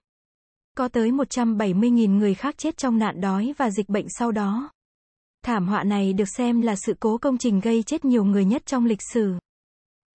Có 0.76 0.88
tới 0.88 1.10
170.000 1.10 2.18
người 2.18 2.34
khác 2.34 2.58
chết 2.58 2.76
trong 2.76 2.98
nạn 2.98 3.20
đói 3.20 3.54
và 3.58 3.70
dịch 3.70 3.88
bệnh 3.88 4.06
sau 4.08 4.32
đó. 4.32 4.70
Thảm 5.44 5.68
họa 5.68 5.84
này 5.84 6.12
được 6.12 6.28
xem 6.36 6.60
là 6.60 6.76
sự 6.76 6.94
cố 7.00 7.18
công 7.18 7.38
trình 7.38 7.60
gây 7.60 7.82
chết 7.82 8.04
nhiều 8.04 8.24
người 8.24 8.44
nhất 8.44 8.66
trong 8.66 8.86
lịch 8.86 9.02
sử. 9.12 9.34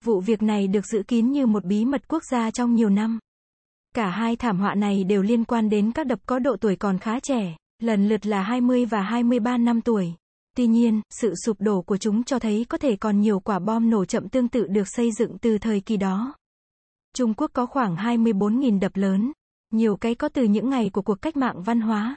Vụ 0.04 0.20
việc 0.20 0.42
này 0.42 0.68
được 0.68 0.86
giữ 0.86 1.02
kín 1.08 1.32
như 1.32 1.46
một 1.46 1.64
bí 1.64 1.84
mật 1.84 2.08
quốc 2.08 2.22
gia 2.30 2.50
trong 2.50 2.74
nhiều 2.74 2.90
năm. 2.90 3.18
Cả 3.94 4.10
hai 4.10 4.36
thảm 4.36 4.58
họa 4.58 4.74
này 4.74 5.04
đều 5.04 5.22
liên 5.22 5.44
quan 5.44 5.68
đến 5.68 5.92
các 5.92 6.06
đập 6.06 6.18
có 6.26 6.38
độ 6.38 6.56
tuổi 6.60 6.76
còn 6.76 6.98
khá 6.98 7.20
trẻ, 7.20 7.56
lần 7.78 8.08
lượt 8.08 8.26
là 8.26 8.42
20 8.42 8.84
và 8.84 9.02
23 9.02 9.58
năm 9.58 9.80
tuổi. 9.80 10.12
Tuy 10.56 10.66
nhiên, 10.66 11.00
sự 11.10 11.34
sụp 11.44 11.60
đổ 11.60 11.82
của 11.82 11.96
chúng 11.96 12.24
cho 12.24 12.38
thấy 12.38 12.66
có 12.68 12.78
thể 12.78 12.96
còn 12.96 13.20
nhiều 13.20 13.40
quả 13.40 13.58
bom 13.58 13.90
nổ 13.90 14.04
chậm 14.04 14.28
tương 14.28 14.48
tự 14.48 14.66
được 14.66 14.88
xây 14.88 15.12
dựng 15.12 15.38
từ 15.38 15.58
thời 15.58 15.80
kỳ 15.80 15.96
đó. 15.96 16.34
Trung 17.14 17.34
Quốc 17.34 17.50
có 17.54 17.66
khoảng 17.66 17.96
24.000 17.96 18.80
đập 18.80 18.96
lớn, 18.96 19.32
nhiều 19.70 19.96
cái 19.96 20.14
có 20.14 20.28
từ 20.28 20.44
những 20.44 20.70
ngày 20.70 20.90
của 20.92 21.02
cuộc 21.02 21.22
cách 21.22 21.36
mạng 21.36 21.62
văn 21.62 21.80
hóa. 21.80 22.16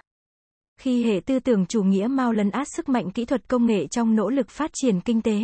Khi 0.80 1.04
hệ 1.04 1.20
tư 1.26 1.40
tưởng 1.40 1.66
chủ 1.66 1.84
nghĩa 1.84 2.08
Mao 2.08 2.32
lấn 2.32 2.50
át 2.50 2.68
sức 2.76 2.90
mạnh 2.90 3.12
kỹ 3.12 3.26
thuật 3.26 3.48
công 3.48 3.66
nghệ 3.66 3.88
trong 3.88 4.16
nỗ 4.16 4.30
lực 4.30 4.50
phát 4.50 4.72
triển 4.74 5.02
kinh 5.02 5.22
tế. 5.22 5.44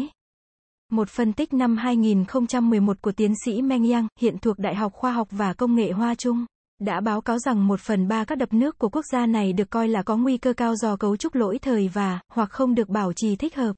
Một 0.92 1.10
phân 1.10 1.34
tích 1.34 1.54
năm 1.54 1.78
2011 1.78 3.02
của 3.02 3.12
tiến 3.12 3.34
sĩ 3.46 3.62
Meng 3.62 3.92
Yang, 3.92 4.08
hiện 4.20 4.38
thuộc 4.38 4.60
Đại 4.60 4.76
học 4.76 4.94
Khoa 4.94 5.12
học 5.12 5.28
và 5.32 5.54
Công 5.54 5.76
nghệ 5.76 5.92
Hoa 5.92 6.16
Trung, 6.16 6.46
đã 6.80 7.02
báo 7.02 7.22
cáo 7.22 7.40
rằng 7.40 7.68
một 7.68 7.80
phần 7.80 8.08
ba 8.08 8.26
các 8.26 8.38
đập 8.38 8.54
nước 8.54 8.78
của 8.78 8.90
quốc 8.90 9.06
gia 9.12 9.26
này 9.26 9.54
được 9.54 9.70
coi 9.70 9.88
là 9.88 10.04
có 10.04 10.18
nguy 10.18 10.38
cơ 10.38 10.54
cao 10.54 10.76
do 10.76 10.96
cấu 10.96 11.18
trúc 11.18 11.36
lỗi 11.36 11.60
thời 11.60 11.88
và, 11.88 12.20
hoặc 12.34 12.50
không 12.52 12.76
được 12.76 12.90
bảo 12.90 13.14
trì 13.14 13.36
thích 13.36 13.56
hợp. 13.56 13.74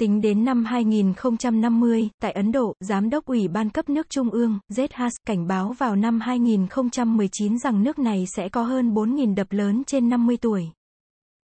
Tính 0.00 0.20
đến 0.20 0.44
năm 0.44 0.64
2050, 0.64 2.08
tại 2.22 2.32
Ấn 2.32 2.52
Độ, 2.52 2.74
Giám 2.80 3.10
đốc 3.10 3.24
Ủy 3.26 3.48
ban 3.48 3.70
cấp 3.70 3.88
nước 3.88 4.10
Trung 4.10 4.30
ương, 4.30 4.58
ZHAS, 4.72 5.10
cảnh 5.26 5.46
báo 5.46 5.72
vào 5.78 5.96
năm 5.96 6.20
2019 6.20 7.58
rằng 7.58 7.82
nước 7.82 7.98
này 7.98 8.24
sẽ 8.36 8.48
có 8.48 8.62
hơn 8.62 8.94
4.000 8.94 9.34
đập 9.34 9.46
lớn 9.50 9.82
trên 9.86 10.08
50 10.08 10.36
tuổi. 10.36 10.64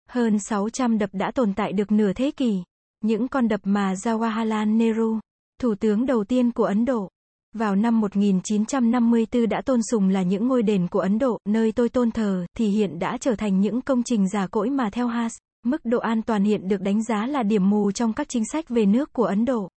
Hơn 0.10 0.40
600 0.40 0.98
đập 0.98 1.10
đã 1.14 1.32
tồn 1.32 1.54
tại 1.54 1.74
được 1.74 1.92
nửa 1.92 2.14
thế 2.14 2.32
kỷ. 2.32 2.64
Những 3.02 3.28
con 3.28 3.48
đập 3.48 3.60
mà 3.64 3.94
Jawaharlal 3.94 4.78
Nehru, 4.78 5.20
thủ 5.62 5.76
tướng 5.76 6.06
đầu 6.06 6.24
tiên 6.24 6.52
của 6.52 6.66
Ấn 6.66 6.86
Độ, 6.86 7.10
vào 7.54 7.76
năm 7.76 8.02
1954 8.02 9.50
đã 9.50 9.62
tôn 9.66 9.80
sùng 9.92 10.10
là 10.10 10.22
những 10.22 10.48
ngôi 10.48 10.64
đền 10.64 10.88
của 10.88 11.00
Ấn 11.00 11.20
Độ, 11.20 11.40
nơi 11.46 11.72
tôi 11.72 11.90
tôn 11.90 12.12
thờ, 12.12 12.46
thì 12.58 12.68
hiện 12.68 13.00
đã 13.00 13.18
trở 13.18 13.36
thành 13.36 13.62
những 13.62 13.82
công 13.82 14.04
trình 14.04 14.30
giả 14.30 14.48
cỗi 14.48 14.70
mà 14.70 14.90
theo 14.90 15.08
Haas, 15.08 15.34
mức 15.66 15.86
độ 15.86 16.00
an 16.00 16.22
toàn 16.22 16.44
hiện 16.44 16.68
được 16.68 16.82
đánh 16.82 17.04
giá 17.04 17.26
là 17.26 17.44
điểm 17.44 17.70
mù 17.70 17.92
trong 17.92 18.14
các 18.14 18.30
chính 18.30 18.44
sách 18.52 18.70
về 18.70 18.86
nước 18.86 19.14
của 19.14 19.26
Ấn 19.26 19.46
Độ. 19.46 19.70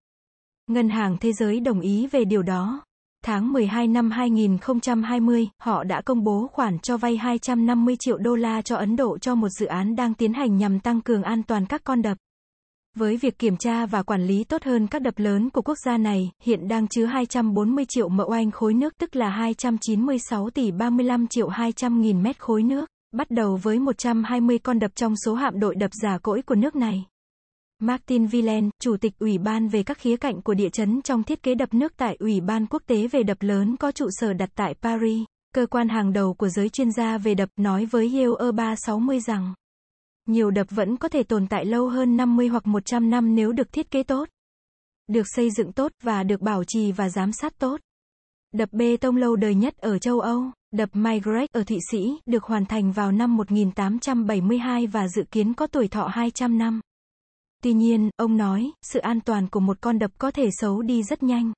Ngân 0.68 0.90
hàng 0.90 1.18
Thế 1.18 1.34
giới 1.34 1.60
đồng 1.60 1.80
ý 1.80 2.08
về 2.08 2.26
điều 2.26 2.44
đó. 2.44 2.84
Tháng 3.26 3.54
12 3.54 3.88
năm 3.88 4.12
2020, 4.12 5.50
họ 5.62 5.84
đã 5.84 6.02
công 6.02 6.24
bố 6.24 6.48
khoản 6.52 6.80
cho 6.80 6.98
vay 6.98 7.18
250 7.18 7.96
triệu 8.00 8.18
đô 8.18 8.36
la 8.36 8.62
cho 8.62 8.76
Ấn 8.76 8.96
Độ 8.96 9.18
cho 9.18 9.36
một 9.36 9.50
dự 9.50 9.66
án 9.66 9.96
đang 9.96 10.14
tiến 10.14 10.34
hành 10.34 10.58
nhằm 10.58 10.80
tăng 10.80 11.02
cường 11.02 11.24
an 11.24 11.44
toàn 11.44 11.66
các 11.66 11.82
con 11.84 12.02
đập. 12.02 12.18
Với 12.96 13.18
việc 13.18 13.40
kiểm 13.40 13.58
tra 13.58 13.86
và 13.86 14.04
quản 14.04 14.26
lý 14.26 14.44
tốt 14.44 14.64
hơn 14.64 14.88
các 14.88 15.02
đập 15.02 15.14
lớn 15.18 15.50
của 15.50 15.62
quốc 15.62 15.78
gia 15.86 15.98
này, 15.98 16.32
hiện 16.44 16.68
đang 16.68 16.88
chứa 16.88 17.06
240 17.06 17.86
triệu 17.90 18.10
mẫu 18.10 18.30
anh 18.30 18.52
khối 18.52 18.74
nước 18.74 18.98
tức 18.98 19.16
là 19.16 19.30
296 19.30 20.50
tỷ 20.50 20.72
35 20.72 21.28
triệu 21.28 21.48
200 21.48 22.02
nghìn 22.02 22.24
mét 22.24 22.40
khối 22.40 22.64
nước, 22.64 22.90
bắt 23.18 23.32
đầu 23.32 23.60
với 23.64 23.80
120 23.80 24.60
con 24.60 24.80
đập 24.80 24.92
trong 24.96 25.16
số 25.26 25.34
hạm 25.34 25.60
đội 25.60 25.76
đập 25.76 25.92
giả 26.02 26.18
cỗi 26.18 26.42
của 26.42 26.56
nước 26.56 26.76
này. 26.76 27.06
Martin 27.80 28.26
Villen, 28.26 28.70
Chủ 28.80 28.98
tịch 28.98 29.14
Ủy 29.20 29.38
ban 29.38 29.68
về 29.68 29.84
các 29.84 29.98
khía 29.98 30.18
cạnh 30.18 30.42
của 30.42 30.54
địa 30.54 30.70
chấn 30.70 31.02
trong 31.02 31.24
thiết 31.24 31.44
kế 31.44 31.56
đập 31.56 31.74
nước 31.74 31.94
tại 31.98 32.16
Ủy 32.20 32.42
ban 32.42 32.66
quốc 32.66 32.84
tế 32.86 33.08
về 33.08 33.24
đập 33.24 33.38
lớn 33.42 33.76
có 33.78 33.92
trụ 33.92 34.08
sở 34.12 34.34
đặt 34.34 34.50
tại 34.56 34.74
Paris, 34.74 35.26
cơ 35.54 35.66
quan 35.66 35.90
hàng 35.90 36.14
đầu 36.14 36.34
của 36.34 36.50
giới 36.50 36.70
chuyên 36.70 36.92
gia 36.92 37.18
về 37.18 37.36
đập, 37.36 37.50
nói 37.56 37.86
với 37.86 38.12
Yale 38.14 38.52
360 38.52 39.20
rằng 39.20 39.54
nhiều 40.28 40.52
đập 40.52 40.68
vẫn 40.70 40.98
có 40.98 41.10
thể 41.10 41.24
tồn 41.24 41.48
tại 41.48 41.66
lâu 41.66 41.90
hơn 41.90 42.18
50 42.18 42.48
hoặc 42.48 42.68
100 42.68 43.10
năm 43.10 43.36
nếu 43.36 43.52
được 43.52 43.72
thiết 43.72 43.92
kế 43.92 44.04
tốt, 44.04 44.30
được 45.08 45.24
xây 45.36 45.52
dựng 45.52 45.72
tốt 45.72 45.92
và 46.04 46.24
được 46.24 46.42
bảo 46.42 46.64
trì 46.64 46.92
và 46.92 47.10
giám 47.10 47.32
sát 47.32 47.60
tốt. 47.60 47.82
Đập 48.54 48.70
bê 48.72 48.98
tông 48.98 49.16
lâu 49.16 49.36
đời 49.36 49.56
nhất 49.56 49.78
ở 49.78 50.00
châu 50.00 50.20
Âu, 50.20 50.52
đập 50.72 50.90
Maigrek 50.94 51.52
ở 51.52 51.64
Thụy 51.64 51.78
Sĩ, 51.92 52.20
được 52.26 52.44
hoàn 52.44 52.66
thành 52.66 52.92
vào 52.92 53.12
năm 53.12 53.38
1872 53.38 54.88
và 54.88 55.08
dự 55.08 55.24
kiến 55.32 55.54
có 55.54 55.68
tuổi 55.68 55.88
thọ 55.88 56.08
200 56.08 56.58
năm. 56.58 56.82
Tuy 57.64 57.74
nhiên, 57.74 58.10
ông 58.18 58.38
nói, 58.38 58.72
sự 58.82 59.00
an 59.00 59.22
toàn 59.22 59.48
của 59.50 59.60
một 59.60 59.78
con 59.82 60.00
đập 60.00 60.12
có 60.18 60.32
thể 60.32 60.50
xấu 60.52 60.82
đi 60.82 61.04
rất 61.04 61.24
nhanh. 61.24 61.52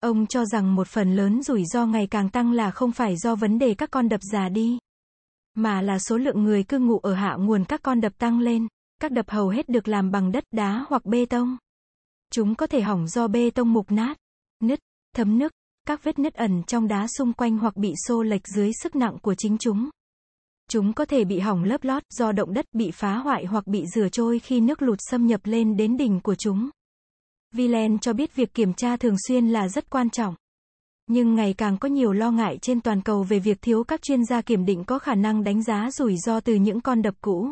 Ông 0.00 0.26
cho 0.26 0.44
rằng 0.44 0.74
một 0.74 0.88
phần 0.88 1.16
lớn 1.16 1.42
rủi 1.42 1.64
ro 1.64 1.86
ngày 1.86 2.06
càng 2.06 2.30
tăng 2.30 2.52
là 2.52 2.70
không 2.70 2.92
phải 2.92 3.16
do 3.16 3.34
vấn 3.34 3.58
đề 3.58 3.74
các 3.74 3.90
con 3.90 4.08
đập 4.08 4.20
già 4.22 4.48
đi, 4.48 4.78
mà 5.54 5.82
là 5.82 5.98
số 5.98 6.16
lượng 6.16 6.44
người 6.44 6.62
cư 6.62 6.78
ngụ 6.78 6.98
ở 6.98 7.14
hạ 7.14 7.36
nguồn 7.38 7.64
các 7.64 7.82
con 7.82 8.00
đập 8.00 8.12
tăng 8.18 8.40
lên. 8.40 8.66
Các 9.00 9.12
đập 9.12 9.30
hầu 9.30 9.48
hết 9.48 9.68
được 9.68 9.88
làm 9.88 10.10
bằng 10.10 10.32
đất, 10.32 10.44
đá 10.52 10.84
hoặc 10.88 11.04
bê 11.04 11.26
tông. 11.26 11.56
Chúng 12.30 12.54
có 12.54 12.66
thể 12.66 12.80
hỏng 12.80 13.08
do 13.08 13.28
bê 13.28 13.50
tông 13.50 13.72
mục 13.72 13.90
nát, 13.90 14.18
nứt, 14.60 14.78
thấm 15.16 15.38
nước, 15.38 15.52
các 15.86 16.04
vết 16.04 16.18
nứt 16.18 16.34
ẩn 16.34 16.62
trong 16.66 16.88
đá 16.88 17.06
xung 17.18 17.32
quanh 17.32 17.58
hoặc 17.58 17.76
bị 17.76 17.92
xô 18.08 18.22
lệch 18.22 18.48
dưới 18.48 18.70
sức 18.82 18.96
nặng 18.96 19.18
của 19.22 19.34
chính 19.34 19.58
chúng. 19.58 19.88
Chúng 20.70 20.92
có 20.92 21.04
thể 21.04 21.24
bị 21.24 21.38
hỏng 21.38 21.64
lớp 21.64 21.84
lót 21.84 22.02
do 22.10 22.32
động 22.32 22.54
đất 22.54 22.64
bị 22.72 22.90
phá 22.90 23.16
hoại 23.16 23.44
hoặc 23.44 23.66
bị 23.66 23.86
rửa 23.94 24.08
trôi 24.08 24.38
khi 24.38 24.60
nước 24.60 24.82
lụt 24.82 24.98
xâm 25.10 25.26
nhập 25.26 25.40
lên 25.44 25.76
đến 25.76 25.96
đỉnh 25.96 26.20
của 26.20 26.34
chúng. 26.34 26.70
Vilen 27.52 27.98
cho 27.98 28.12
biết 28.12 28.34
việc 28.34 28.54
kiểm 28.54 28.74
tra 28.74 28.96
thường 28.96 29.16
xuyên 29.28 29.48
là 29.48 29.68
rất 29.68 29.90
quan 29.90 30.10
trọng. 30.10 30.34
Nhưng 31.06 31.34
ngày 31.34 31.54
càng 31.58 31.78
có 31.78 31.88
nhiều 31.88 32.12
lo 32.12 32.30
ngại 32.30 32.58
trên 32.62 32.80
toàn 32.80 33.02
cầu 33.02 33.22
về 33.22 33.38
việc 33.38 33.58
thiếu 33.62 33.84
các 33.84 34.02
chuyên 34.02 34.24
gia 34.24 34.42
kiểm 34.42 34.64
định 34.64 34.84
có 34.84 34.98
khả 34.98 35.14
năng 35.14 35.44
đánh 35.44 35.62
giá 35.62 35.90
rủi 35.90 36.16
ro 36.16 36.40
từ 36.40 36.54
những 36.54 36.80
con 36.80 37.02
đập 37.02 37.14
cũ. 37.20 37.48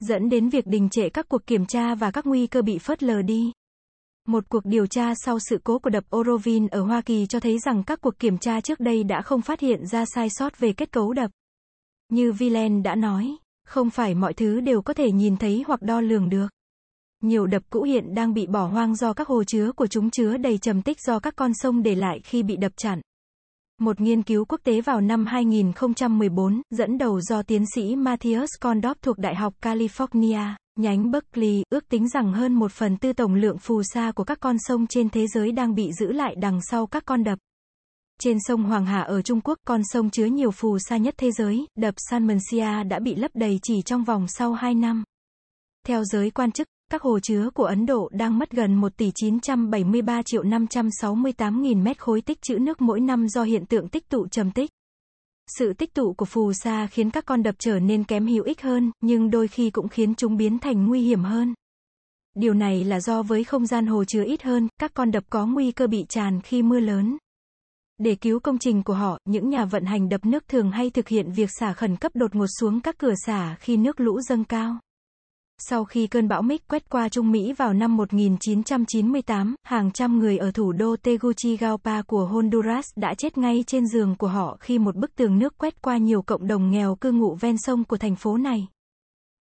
Dẫn 0.00 0.28
đến 0.28 0.48
việc 0.48 0.66
đình 0.66 0.88
trệ 0.90 1.08
các 1.08 1.28
cuộc 1.28 1.46
kiểm 1.46 1.66
tra 1.66 1.94
và 1.94 2.10
các 2.10 2.26
nguy 2.26 2.46
cơ 2.46 2.62
bị 2.62 2.78
phớt 2.78 3.02
lờ 3.02 3.22
đi. 3.22 3.52
Một 4.30 4.48
cuộc 4.48 4.64
điều 4.64 4.86
tra 4.86 5.12
sau 5.14 5.38
sự 5.38 5.58
cố 5.64 5.78
của 5.78 5.90
đập 5.90 6.04
Oroville 6.16 6.68
ở 6.70 6.82
Hoa 6.82 7.00
Kỳ 7.00 7.26
cho 7.26 7.40
thấy 7.40 7.58
rằng 7.58 7.82
các 7.82 8.00
cuộc 8.00 8.18
kiểm 8.18 8.38
tra 8.38 8.60
trước 8.60 8.80
đây 8.80 9.04
đã 9.04 9.22
không 9.22 9.42
phát 9.42 9.60
hiện 9.60 9.86
ra 9.86 10.04
sai 10.14 10.28
sót 10.30 10.58
về 10.58 10.72
kết 10.72 10.92
cấu 10.92 11.12
đập. 11.12 11.30
Như 12.08 12.32
Villain 12.32 12.82
đã 12.82 12.94
nói, 12.94 13.36
không 13.66 13.90
phải 13.90 14.14
mọi 14.14 14.34
thứ 14.34 14.60
đều 14.60 14.82
có 14.82 14.94
thể 14.94 15.12
nhìn 15.12 15.36
thấy 15.36 15.64
hoặc 15.66 15.82
đo 15.82 16.00
lường 16.00 16.28
được. 16.28 16.46
Nhiều 17.22 17.46
đập 17.46 17.62
cũ 17.70 17.82
hiện 17.82 18.14
đang 18.14 18.34
bị 18.34 18.46
bỏ 18.46 18.66
hoang 18.66 18.94
do 18.94 19.12
các 19.12 19.28
hồ 19.28 19.44
chứa 19.44 19.72
của 19.72 19.86
chúng 19.86 20.10
chứa 20.10 20.36
đầy 20.36 20.58
trầm 20.58 20.82
tích 20.82 21.00
do 21.00 21.18
các 21.18 21.36
con 21.36 21.54
sông 21.54 21.82
để 21.82 21.94
lại 21.94 22.20
khi 22.24 22.42
bị 22.42 22.56
đập 22.56 22.72
chặn. 22.76 23.00
Một 23.80 24.00
nghiên 24.00 24.22
cứu 24.22 24.44
quốc 24.44 24.60
tế 24.64 24.80
vào 24.80 25.00
năm 25.00 25.26
2014, 25.26 26.62
dẫn 26.70 26.98
đầu 26.98 27.20
do 27.20 27.42
tiến 27.42 27.64
sĩ 27.74 27.96
Matthias 27.96 28.50
Kondorf 28.60 28.94
thuộc 29.02 29.18
Đại 29.18 29.34
học 29.34 29.54
California, 29.62 30.54
nhánh 30.76 31.10
Berkeley, 31.10 31.62
ước 31.70 31.88
tính 31.88 32.08
rằng 32.08 32.32
hơn 32.32 32.54
một 32.54 32.72
phần 32.72 32.96
tư 32.96 33.12
tổng 33.12 33.34
lượng 33.34 33.58
phù 33.58 33.82
sa 33.82 34.12
của 34.12 34.24
các 34.24 34.40
con 34.40 34.56
sông 34.58 34.86
trên 34.86 35.08
thế 35.08 35.26
giới 35.26 35.52
đang 35.52 35.74
bị 35.74 35.92
giữ 35.92 36.12
lại 36.12 36.34
đằng 36.38 36.60
sau 36.62 36.86
các 36.86 37.04
con 37.06 37.24
đập. 37.24 37.38
Trên 38.20 38.36
sông 38.40 38.62
Hoàng 38.62 38.86
Hà 38.86 39.00
ở 39.00 39.22
Trung 39.22 39.40
Quốc, 39.40 39.58
con 39.66 39.80
sông 39.84 40.10
chứa 40.10 40.24
nhiều 40.24 40.50
phù 40.50 40.78
sa 40.78 40.96
nhất 40.96 41.14
thế 41.18 41.30
giới, 41.30 41.66
đập 41.76 41.94
Salmonsia 42.10 42.84
đã 42.88 42.98
bị 42.98 43.14
lấp 43.14 43.30
đầy 43.34 43.58
chỉ 43.62 43.82
trong 43.82 44.04
vòng 44.04 44.26
sau 44.28 44.52
2 44.52 44.74
năm. 44.74 45.04
Theo 45.86 46.04
giới 46.04 46.30
quan 46.30 46.52
chức, 46.52 46.68
các 46.90 47.02
hồ 47.02 47.18
chứa 47.20 47.50
của 47.54 47.64
Ấn 47.64 47.86
Độ 47.86 48.08
đang 48.12 48.38
mất 48.38 48.50
gần 48.50 48.74
1 48.74 48.96
tỷ 48.96 49.10
973 49.14 50.22
triệu 50.22 50.42
568 50.42 51.62
nghìn 51.62 51.84
mét 51.84 51.98
khối 51.98 52.20
tích 52.20 52.42
trữ 52.42 52.58
nước 52.58 52.80
mỗi 52.80 53.00
năm 53.00 53.28
do 53.28 53.42
hiện 53.42 53.66
tượng 53.66 53.88
tích 53.88 54.08
tụ 54.08 54.28
trầm 54.28 54.50
tích. 54.50 54.70
Sự 55.58 55.72
tích 55.72 55.94
tụ 55.94 56.12
của 56.12 56.24
phù 56.24 56.52
sa 56.52 56.86
khiến 56.86 57.10
các 57.10 57.26
con 57.26 57.42
đập 57.42 57.54
trở 57.58 57.78
nên 57.78 58.04
kém 58.04 58.26
hữu 58.26 58.44
ích 58.44 58.62
hơn, 58.62 58.90
nhưng 59.00 59.30
đôi 59.30 59.48
khi 59.48 59.70
cũng 59.70 59.88
khiến 59.88 60.14
chúng 60.14 60.36
biến 60.36 60.58
thành 60.58 60.86
nguy 60.86 61.02
hiểm 61.02 61.22
hơn. 61.22 61.54
Điều 62.34 62.54
này 62.54 62.84
là 62.84 63.00
do 63.00 63.22
với 63.22 63.44
không 63.44 63.66
gian 63.66 63.86
hồ 63.86 64.04
chứa 64.04 64.24
ít 64.24 64.42
hơn, 64.42 64.68
các 64.80 64.94
con 64.94 65.10
đập 65.10 65.24
có 65.30 65.46
nguy 65.46 65.72
cơ 65.72 65.86
bị 65.86 66.04
tràn 66.08 66.40
khi 66.40 66.62
mưa 66.62 66.80
lớn. 66.80 67.16
Để 67.98 68.14
cứu 68.14 68.40
công 68.40 68.58
trình 68.58 68.82
của 68.82 68.94
họ, 68.94 69.18
những 69.24 69.48
nhà 69.48 69.64
vận 69.64 69.84
hành 69.84 70.08
đập 70.08 70.26
nước 70.26 70.48
thường 70.48 70.70
hay 70.70 70.90
thực 70.90 71.08
hiện 71.08 71.32
việc 71.32 71.50
xả 71.60 71.72
khẩn 71.72 71.96
cấp 71.96 72.12
đột 72.14 72.34
ngột 72.34 72.46
xuống 72.60 72.80
các 72.80 72.98
cửa 72.98 73.14
xả 73.26 73.56
khi 73.60 73.76
nước 73.76 74.00
lũ 74.00 74.20
dâng 74.20 74.44
cao. 74.44 74.78
Sau 75.62 75.84
khi 75.84 76.06
cơn 76.06 76.28
bão 76.28 76.42
Mick 76.42 76.68
quét 76.68 76.90
qua 76.90 77.08
Trung 77.08 77.30
Mỹ 77.30 77.52
vào 77.52 77.72
năm 77.72 77.96
1998, 77.96 79.54
hàng 79.62 79.90
trăm 79.90 80.18
người 80.18 80.38
ở 80.38 80.50
thủ 80.50 80.72
đô 80.72 80.96
Tegucigalpa 81.02 82.02
của 82.02 82.26
Honduras 82.26 82.86
đã 82.96 83.14
chết 83.14 83.38
ngay 83.38 83.64
trên 83.66 83.86
giường 83.86 84.16
của 84.16 84.26
họ 84.26 84.56
khi 84.60 84.78
một 84.78 84.96
bức 84.96 85.16
tường 85.16 85.38
nước 85.38 85.58
quét 85.58 85.82
qua 85.82 85.96
nhiều 85.96 86.22
cộng 86.22 86.46
đồng 86.46 86.70
nghèo 86.70 86.94
cư 86.94 87.12
ngụ 87.12 87.34
ven 87.34 87.56
sông 87.58 87.84
của 87.84 87.96
thành 87.96 88.16
phố 88.16 88.36
này. 88.36 88.66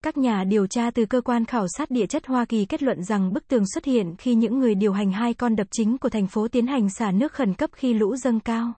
Các 0.03 0.17
nhà 0.17 0.43
điều 0.43 0.67
tra 0.67 0.91
từ 0.91 1.05
cơ 1.05 1.21
quan 1.21 1.45
khảo 1.45 1.65
sát 1.77 1.91
địa 1.91 2.05
chất 2.05 2.27
Hoa 2.27 2.45
Kỳ 2.45 2.65
kết 2.65 2.83
luận 2.83 3.03
rằng 3.03 3.33
bức 3.33 3.47
tường 3.47 3.63
xuất 3.73 3.85
hiện 3.85 4.15
khi 4.17 4.35
những 4.35 4.59
người 4.59 4.75
điều 4.75 4.93
hành 4.93 5.11
hai 5.11 5.33
con 5.33 5.55
đập 5.55 5.67
chính 5.71 5.97
của 5.97 6.09
thành 6.09 6.27
phố 6.27 6.47
tiến 6.47 6.67
hành 6.67 6.89
xả 6.89 7.11
nước 7.11 7.33
khẩn 7.33 7.53
cấp 7.53 7.69
khi 7.73 7.93
lũ 7.93 8.15
dâng 8.15 8.39
cao. 8.39 8.73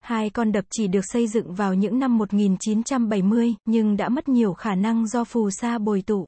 Hai 0.00 0.30
con 0.30 0.52
đập 0.52 0.64
chỉ 0.70 0.88
được 0.88 1.04
xây 1.12 1.28
dựng 1.28 1.54
vào 1.54 1.74
những 1.74 1.98
năm 1.98 2.18
1970, 2.18 3.54
nhưng 3.64 3.96
đã 3.96 4.08
mất 4.08 4.28
nhiều 4.28 4.52
khả 4.52 4.74
năng 4.74 5.06
do 5.06 5.24
phù 5.24 5.50
sa 5.50 5.78
bồi 5.78 6.02
tụ. 6.06 6.26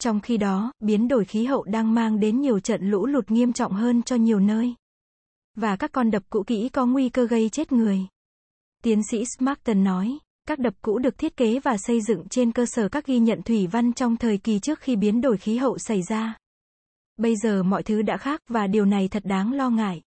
Trong 0.00 0.20
khi 0.20 0.36
đó, 0.36 0.72
biến 0.80 1.08
đổi 1.08 1.24
khí 1.24 1.44
hậu 1.44 1.64
đang 1.64 1.94
mang 1.94 2.20
đến 2.20 2.40
nhiều 2.40 2.60
trận 2.60 2.90
lũ 2.90 3.06
lụt 3.06 3.30
nghiêm 3.30 3.52
trọng 3.52 3.72
hơn 3.72 4.02
cho 4.02 4.16
nhiều 4.16 4.40
nơi. 4.40 4.74
Và 5.56 5.76
các 5.76 5.92
con 5.92 6.10
đập 6.10 6.22
cũ 6.30 6.42
kỹ 6.46 6.68
có 6.68 6.86
nguy 6.86 7.08
cơ 7.08 7.26
gây 7.26 7.48
chết 7.48 7.72
người. 7.72 7.98
Tiến 8.82 9.00
sĩ 9.10 9.24
Smarton 9.38 9.84
nói, 9.84 10.18
các 10.48 10.58
đập 10.58 10.74
cũ 10.82 10.98
được 10.98 11.18
thiết 11.18 11.36
kế 11.36 11.60
và 11.60 11.76
xây 11.78 12.00
dựng 12.00 12.28
trên 12.28 12.52
cơ 12.52 12.66
sở 12.66 12.88
các 12.88 13.06
ghi 13.06 13.18
nhận 13.18 13.42
thủy 13.42 13.66
văn 13.66 13.92
trong 13.92 14.16
thời 14.16 14.38
kỳ 14.38 14.58
trước 14.58 14.80
khi 14.80 14.96
biến 14.96 15.20
đổi 15.20 15.36
khí 15.36 15.56
hậu 15.56 15.78
xảy 15.78 16.02
ra. 16.02 16.36
Bây 17.16 17.36
giờ 17.36 17.62
mọi 17.62 17.82
thứ 17.82 18.02
đã 18.02 18.16
khác 18.16 18.40
và 18.48 18.66
điều 18.66 18.84
này 18.84 19.08
thật 19.08 19.22
đáng 19.24 19.52
lo 19.52 19.70
ngại. 19.70 20.02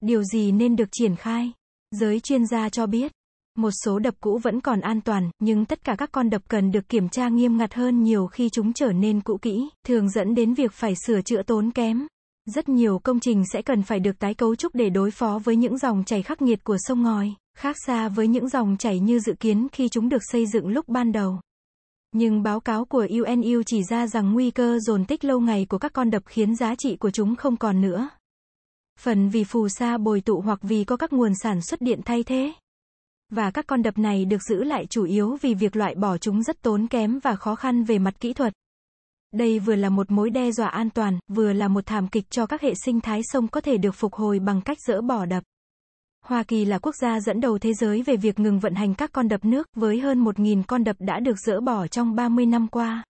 Điều 0.00 0.22
gì 0.22 0.52
nên 0.52 0.76
được 0.76 0.88
triển 0.92 1.16
khai? 1.16 1.52
Giới 1.90 2.20
chuyên 2.20 2.46
gia 2.46 2.68
cho 2.68 2.86
biết, 2.86 3.12
một 3.60 3.70
số 3.84 3.98
đập 3.98 4.14
cũ 4.20 4.38
vẫn 4.42 4.60
còn 4.60 4.80
an 4.80 5.00
toàn, 5.00 5.30
nhưng 5.38 5.64
tất 5.64 5.84
cả 5.84 5.94
các 5.98 6.12
con 6.12 6.30
đập 6.30 6.42
cần 6.48 6.70
được 6.70 6.88
kiểm 6.88 7.08
tra 7.08 7.28
nghiêm 7.28 7.56
ngặt 7.56 7.74
hơn 7.74 8.02
nhiều 8.02 8.26
khi 8.26 8.48
chúng 8.48 8.72
trở 8.72 8.92
nên 8.92 9.20
cũ 9.20 9.38
kỹ, 9.42 9.68
thường 9.86 10.10
dẫn 10.10 10.34
đến 10.34 10.54
việc 10.54 10.72
phải 10.72 10.94
sửa 11.06 11.20
chữa 11.20 11.42
tốn 11.42 11.70
kém. 11.70 12.06
Rất 12.46 12.68
nhiều 12.68 12.98
công 12.98 13.20
trình 13.20 13.44
sẽ 13.52 13.62
cần 13.62 13.82
phải 13.82 14.00
được 14.00 14.18
tái 14.18 14.34
cấu 14.34 14.56
trúc 14.56 14.74
để 14.74 14.90
đối 14.90 15.10
phó 15.10 15.40
với 15.44 15.56
những 15.56 15.78
dòng 15.78 16.04
chảy 16.04 16.22
khắc 16.22 16.42
nghiệt 16.42 16.64
của 16.64 16.76
sông 16.78 17.02
ngòi, 17.02 17.34
khác 17.56 17.76
xa 17.86 18.08
với 18.08 18.28
những 18.28 18.48
dòng 18.48 18.76
chảy 18.78 19.00
như 19.00 19.18
dự 19.18 19.34
kiến 19.40 19.66
khi 19.72 19.88
chúng 19.88 20.08
được 20.08 20.22
xây 20.32 20.46
dựng 20.46 20.68
lúc 20.68 20.88
ban 20.88 21.12
đầu. 21.12 21.40
Nhưng 22.12 22.42
báo 22.42 22.60
cáo 22.60 22.84
của 22.84 23.06
UNU 23.10 23.62
chỉ 23.66 23.82
ra 23.90 24.06
rằng 24.06 24.32
nguy 24.32 24.50
cơ 24.50 24.78
dồn 24.78 25.04
tích 25.04 25.24
lâu 25.24 25.40
ngày 25.40 25.66
của 25.68 25.78
các 25.78 25.92
con 25.92 26.10
đập 26.10 26.22
khiến 26.26 26.56
giá 26.56 26.74
trị 26.78 26.96
của 26.96 27.10
chúng 27.10 27.36
không 27.36 27.56
còn 27.56 27.80
nữa. 27.80 28.08
Phần 28.98 29.28
vì 29.28 29.44
phù 29.44 29.68
sa 29.68 29.98
bồi 29.98 30.20
tụ 30.20 30.40
hoặc 30.40 30.58
vì 30.62 30.84
có 30.84 30.96
các 30.96 31.12
nguồn 31.12 31.32
sản 31.42 31.60
xuất 31.60 31.80
điện 31.80 32.00
thay 32.04 32.22
thế. 32.22 32.52
Và 33.30 33.50
các 33.50 33.66
con 33.66 33.82
đập 33.82 33.98
này 33.98 34.24
được 34.24 34.42
giữ 34.42 34.64
lại 34.64 34.86
chủ 34.86 35.04
yếu 35.04 35.36
vì 35.40 35.54
việc 35.54 35.76
loại 35.76 35.94
bỏ 35.94 36.18
chúng 36.18 36.42
rất 36.42 36.62
tốn 36.62 36.86
kém 36.86 37.18
và 37.18 37.36
khó 37.36 37.54
khăn 37.54 37.84
về 37.84 37.98
mặt 37.98 38.20
kỹ 38.20 38.32
thuật. 38.32 38.52
Đây 39.32 39.58
vừa 39.58 39.74
là 39.74 39.88
một 39.88 40.10
mối 40.10 40.30
đe 40.30 40.52
dọa 40.52 40.68
an 40.68 40.90
toàn, 40.90 41.18
vừa 41.28 41.52
là 41.52 41.68
một 41.68 41.86
thảm 41.86 42.08
kịch 42.08 42.30
cho 42.30 42.46
các 42.46 42.62
hệ 42.62 42.72
sinh 42.84 43.00
thái 43.00 43.20
sông 43.24 43.48
có 43.48 43.60
thể 43.60 43.78
được 43.78 43.94
phục 43.94 44.14
hồi 44.14 44.38
bằng 44.38 44.60
cách 44.60 44.78
dỡ 44.86 45.00
bỏ 45.00 45.26
đập. 45.26 45.44
Hoa 46.24 46.42
Kỳ 46.42 46.64
là 46.64 46.78
quốc 46.78 46.94
gia 47.00 47.20
dẫn 47.20 47.40
đầu 47.40 47.58
thế 47.58 47.74
giới 47.74 48.02
về 48.02 48.16
việc 48.16 48.38
ngừng 48.38 48.58
vận 48.58 48.74
hành 48.74 48.94
các 48.94 49.12
con 49.12 49.28
đập 49.28 49.44
nước, 49.44 49.68
với 49.76 50.00
hơn 50.00 50.24
1.000 50.24 50.62
con 50.66 50.84
đập 50.84 50.96
đã 50.98 51.20
được 51.20 51.38
dỡ 51.38 51.60
bỏ 51.60 51.86
trong 51.86 52.14
30 52.14 52.46
năm 52.46 52.68
qua. 52.68 53.02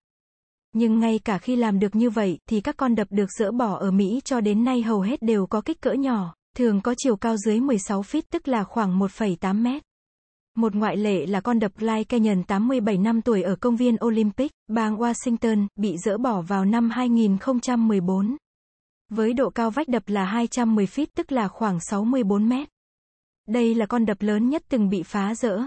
Nhưng 0.72 0.98
ngay 0.98 1.18
cả 1.24 1.38
khi 1.38 1.56
làm 1.56 1.78
được 1.78 1.94
như 1.94 2.10
vậy, 2.10 2.38
thì 2.48 2.60
các 2.60 2.76
con 2.76 2.94
đập 2.94 3.08
được 3.10 3.32
dỡ 3.38 3.52
bỏ 3.52 3.78
ở 3.78 3.90
Mỹ 3.90 4.20
cho 4.24 4.40
đến 4.40 4.64
nay 4.64 4.82
hầu 4.82 5.00
hết 5.00 5.22
đều 5.22 5.46
có 5.46 5.60
kích 5.60 5.80
cỡ 5.80 5.92
nhỏ, 5.92 6.34
thường 6.56 6.80
có 6.80 6.94
chiều 6.98 7.16
cao 7.16 7.36
dưới 7.36 7.60
16 7.60 8.02
feet 8.02 8.22
tức 8.30 8.48
là 8.48 8.64
khoảng 8.64 8.98
1,8 8.98 9.62
mét. 9.62 9.82
Một 10.60 10.74
ngoại 10.74 10.96
lệ 10.96 11.26
là 11.26 11.40
con 11.40 11.58
đập 11.58 11.72
Gly 11.76 12.04
Canyon 12.04 12.42
87 12.42 12.98
năm 12.98 13.22
tuổi 13.22 13.42
ở 13.42 13.56
công 13.56 13.76
viên 13.76 13.96
Olympic, 14.04 14.52
bang 14.68 14.96
Washington, 14.96 15.66
bị 15.76 15.96
dỡ 15.96 16.18
bỏ 16.18 16.40
vào 16.40 16.64
năm 16.64 16.90
2014. 16.90 18.36
Với 19.08 19.32
độ 19.32 19.50
cao 19.50 19.70
vách 19.70 19.88
đập 19.88 20.02
là 20.06 20.24
210 20.24 20.86
feet 20.86 21.06
tức 21.14 21.32
là 21.32 21.48
khoảng 21.48 21.80
64 21.80 22.48
mét. 22.48 22.68
Đây 23.48 23.74
là 23.74 23.86
con 23.86 24.06
đập 24.06 24.16
lớn 24.20 24.48
nhất 24.48 24.62
từng 24.68 24.88
bị 24.88 25.02
phá 25.02 25.34
rỡ. 25.34 25.62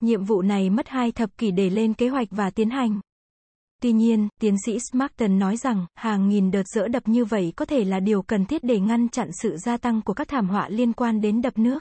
Nhiệm 0.00 0.24
vụ 0.24 0.42
này 0.42 0.70
mất 0.70 0.88
hai 0.88 1.12
thập 1.12 1.38
kỷ 1.38 1.50
để 1.50 1.70
lên 1.70 1.94
kế 1.94 2.08
hoạch 2.08 2.28
và 2.30 2.50
tiến 2.50 2.70
hành. 2.70 3.00
Tuy 3.82 3.92
nhiên, 3.92 4.28
tiến 4.40 4.56
sĩ 4.66 4.78
Smarton 4.92 5.38
nói 5.38 5.56
rằng, 5.56 5.86
hàng 5.94 6.28
nghìn 6.28 6.50
đợt 6.50 6.68
dỡ 6.74 6.88
đập 6.88 7.08
như 7.08 7.24
vậy 7.24 7.52
có 7.56 7.64
thể 7.64 7.84
là 7.84 8.00
điều 8.00 8.22
cần 8.22 8.44
thiết 8.44 8.64
để 8.64 8.80
ngăn 8.80 9.08
chặn 9.08 9.30
sự 9.42 9.56
gia 9.56 9.76
tăng 9.76 10.02
của 10.02 10.14
các 10.14 10.28
thảm 10.28 10.48
họa 10.48 10.68
liên 10.68 10.92
quan 10.92 11.20
đến 11.20 11.42
đập 11.42 11.58
nước. 11.58 11.80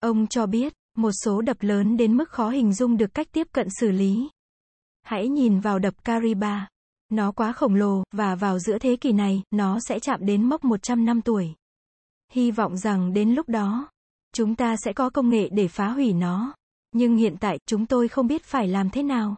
Ông 0.00 0.26
cho 0.26 0.46
biết, 0.46 0.72
một 0.96 1.10
số 1.24 1.40
đập 1.42 1.56
lớn 1.60 1.96
đến 1.96 2.16
mức 2.16 2.30
khó 2.30 2.50
hình 2.50 2.72
dung 2.72 2.96
được 2.96 3.14
cách 3.14 3.28
tiếp 3.32 3.48
cận 3.52 3.68
xử 3.80 3.90
lý. 3.90 4.28
Hãy 5.02 5.28
nhìn 5.28 5.60
vào 5.60 5.78
đập 5.78 6.04
Kariba. 6.04 6.68
Nó 7.08 7.32
quá 7.32 7.52
khổng 7.52 7.74
lồ, 7.74 8.04
và 8.12 8.34
vào 8.34 8.58
giữa 8.58 8.78
thế 8.78 8.96
kỷ 8.96 9.12
này, 9.12 9.42
nó 9.50 9.78
sẽ 9.80 9.98
chạm 9.98 10.26
đến 10.26 10.48
mốc 10.48 10.64
100 10.64 11.04
năm 11.04 11.22
tuổi. 11.22 11.54
Hy 12.32 12.50
vọng 12.50 12.76
rằng 12.76 13.12
đến 13.12 13.34
lúc 13.34 13.48
đó, 13.48 13.88
chúng 14.34 14.54
ta 14.54 14.76
sẽ 14.84 14.92
có 14.92 15.10
công 15.10 15.28
nghệ 15.28 15.48
để 15.52 15.68
phá 15.68 15.88
hủy 15.88 16.12
nó. 16.12 16.54
Nhưng 16.92 17.16
hiện 17.16 17.36
tại, 17.40 17.58
chúng 17.66 17.86
tôi 17.86 18.08
không 18.08 18.26
biết 18.26 18.44
phải 18.44 18.68
làm 18.68 18.90
thế 18.90 19.02
nào. 19.02 19.36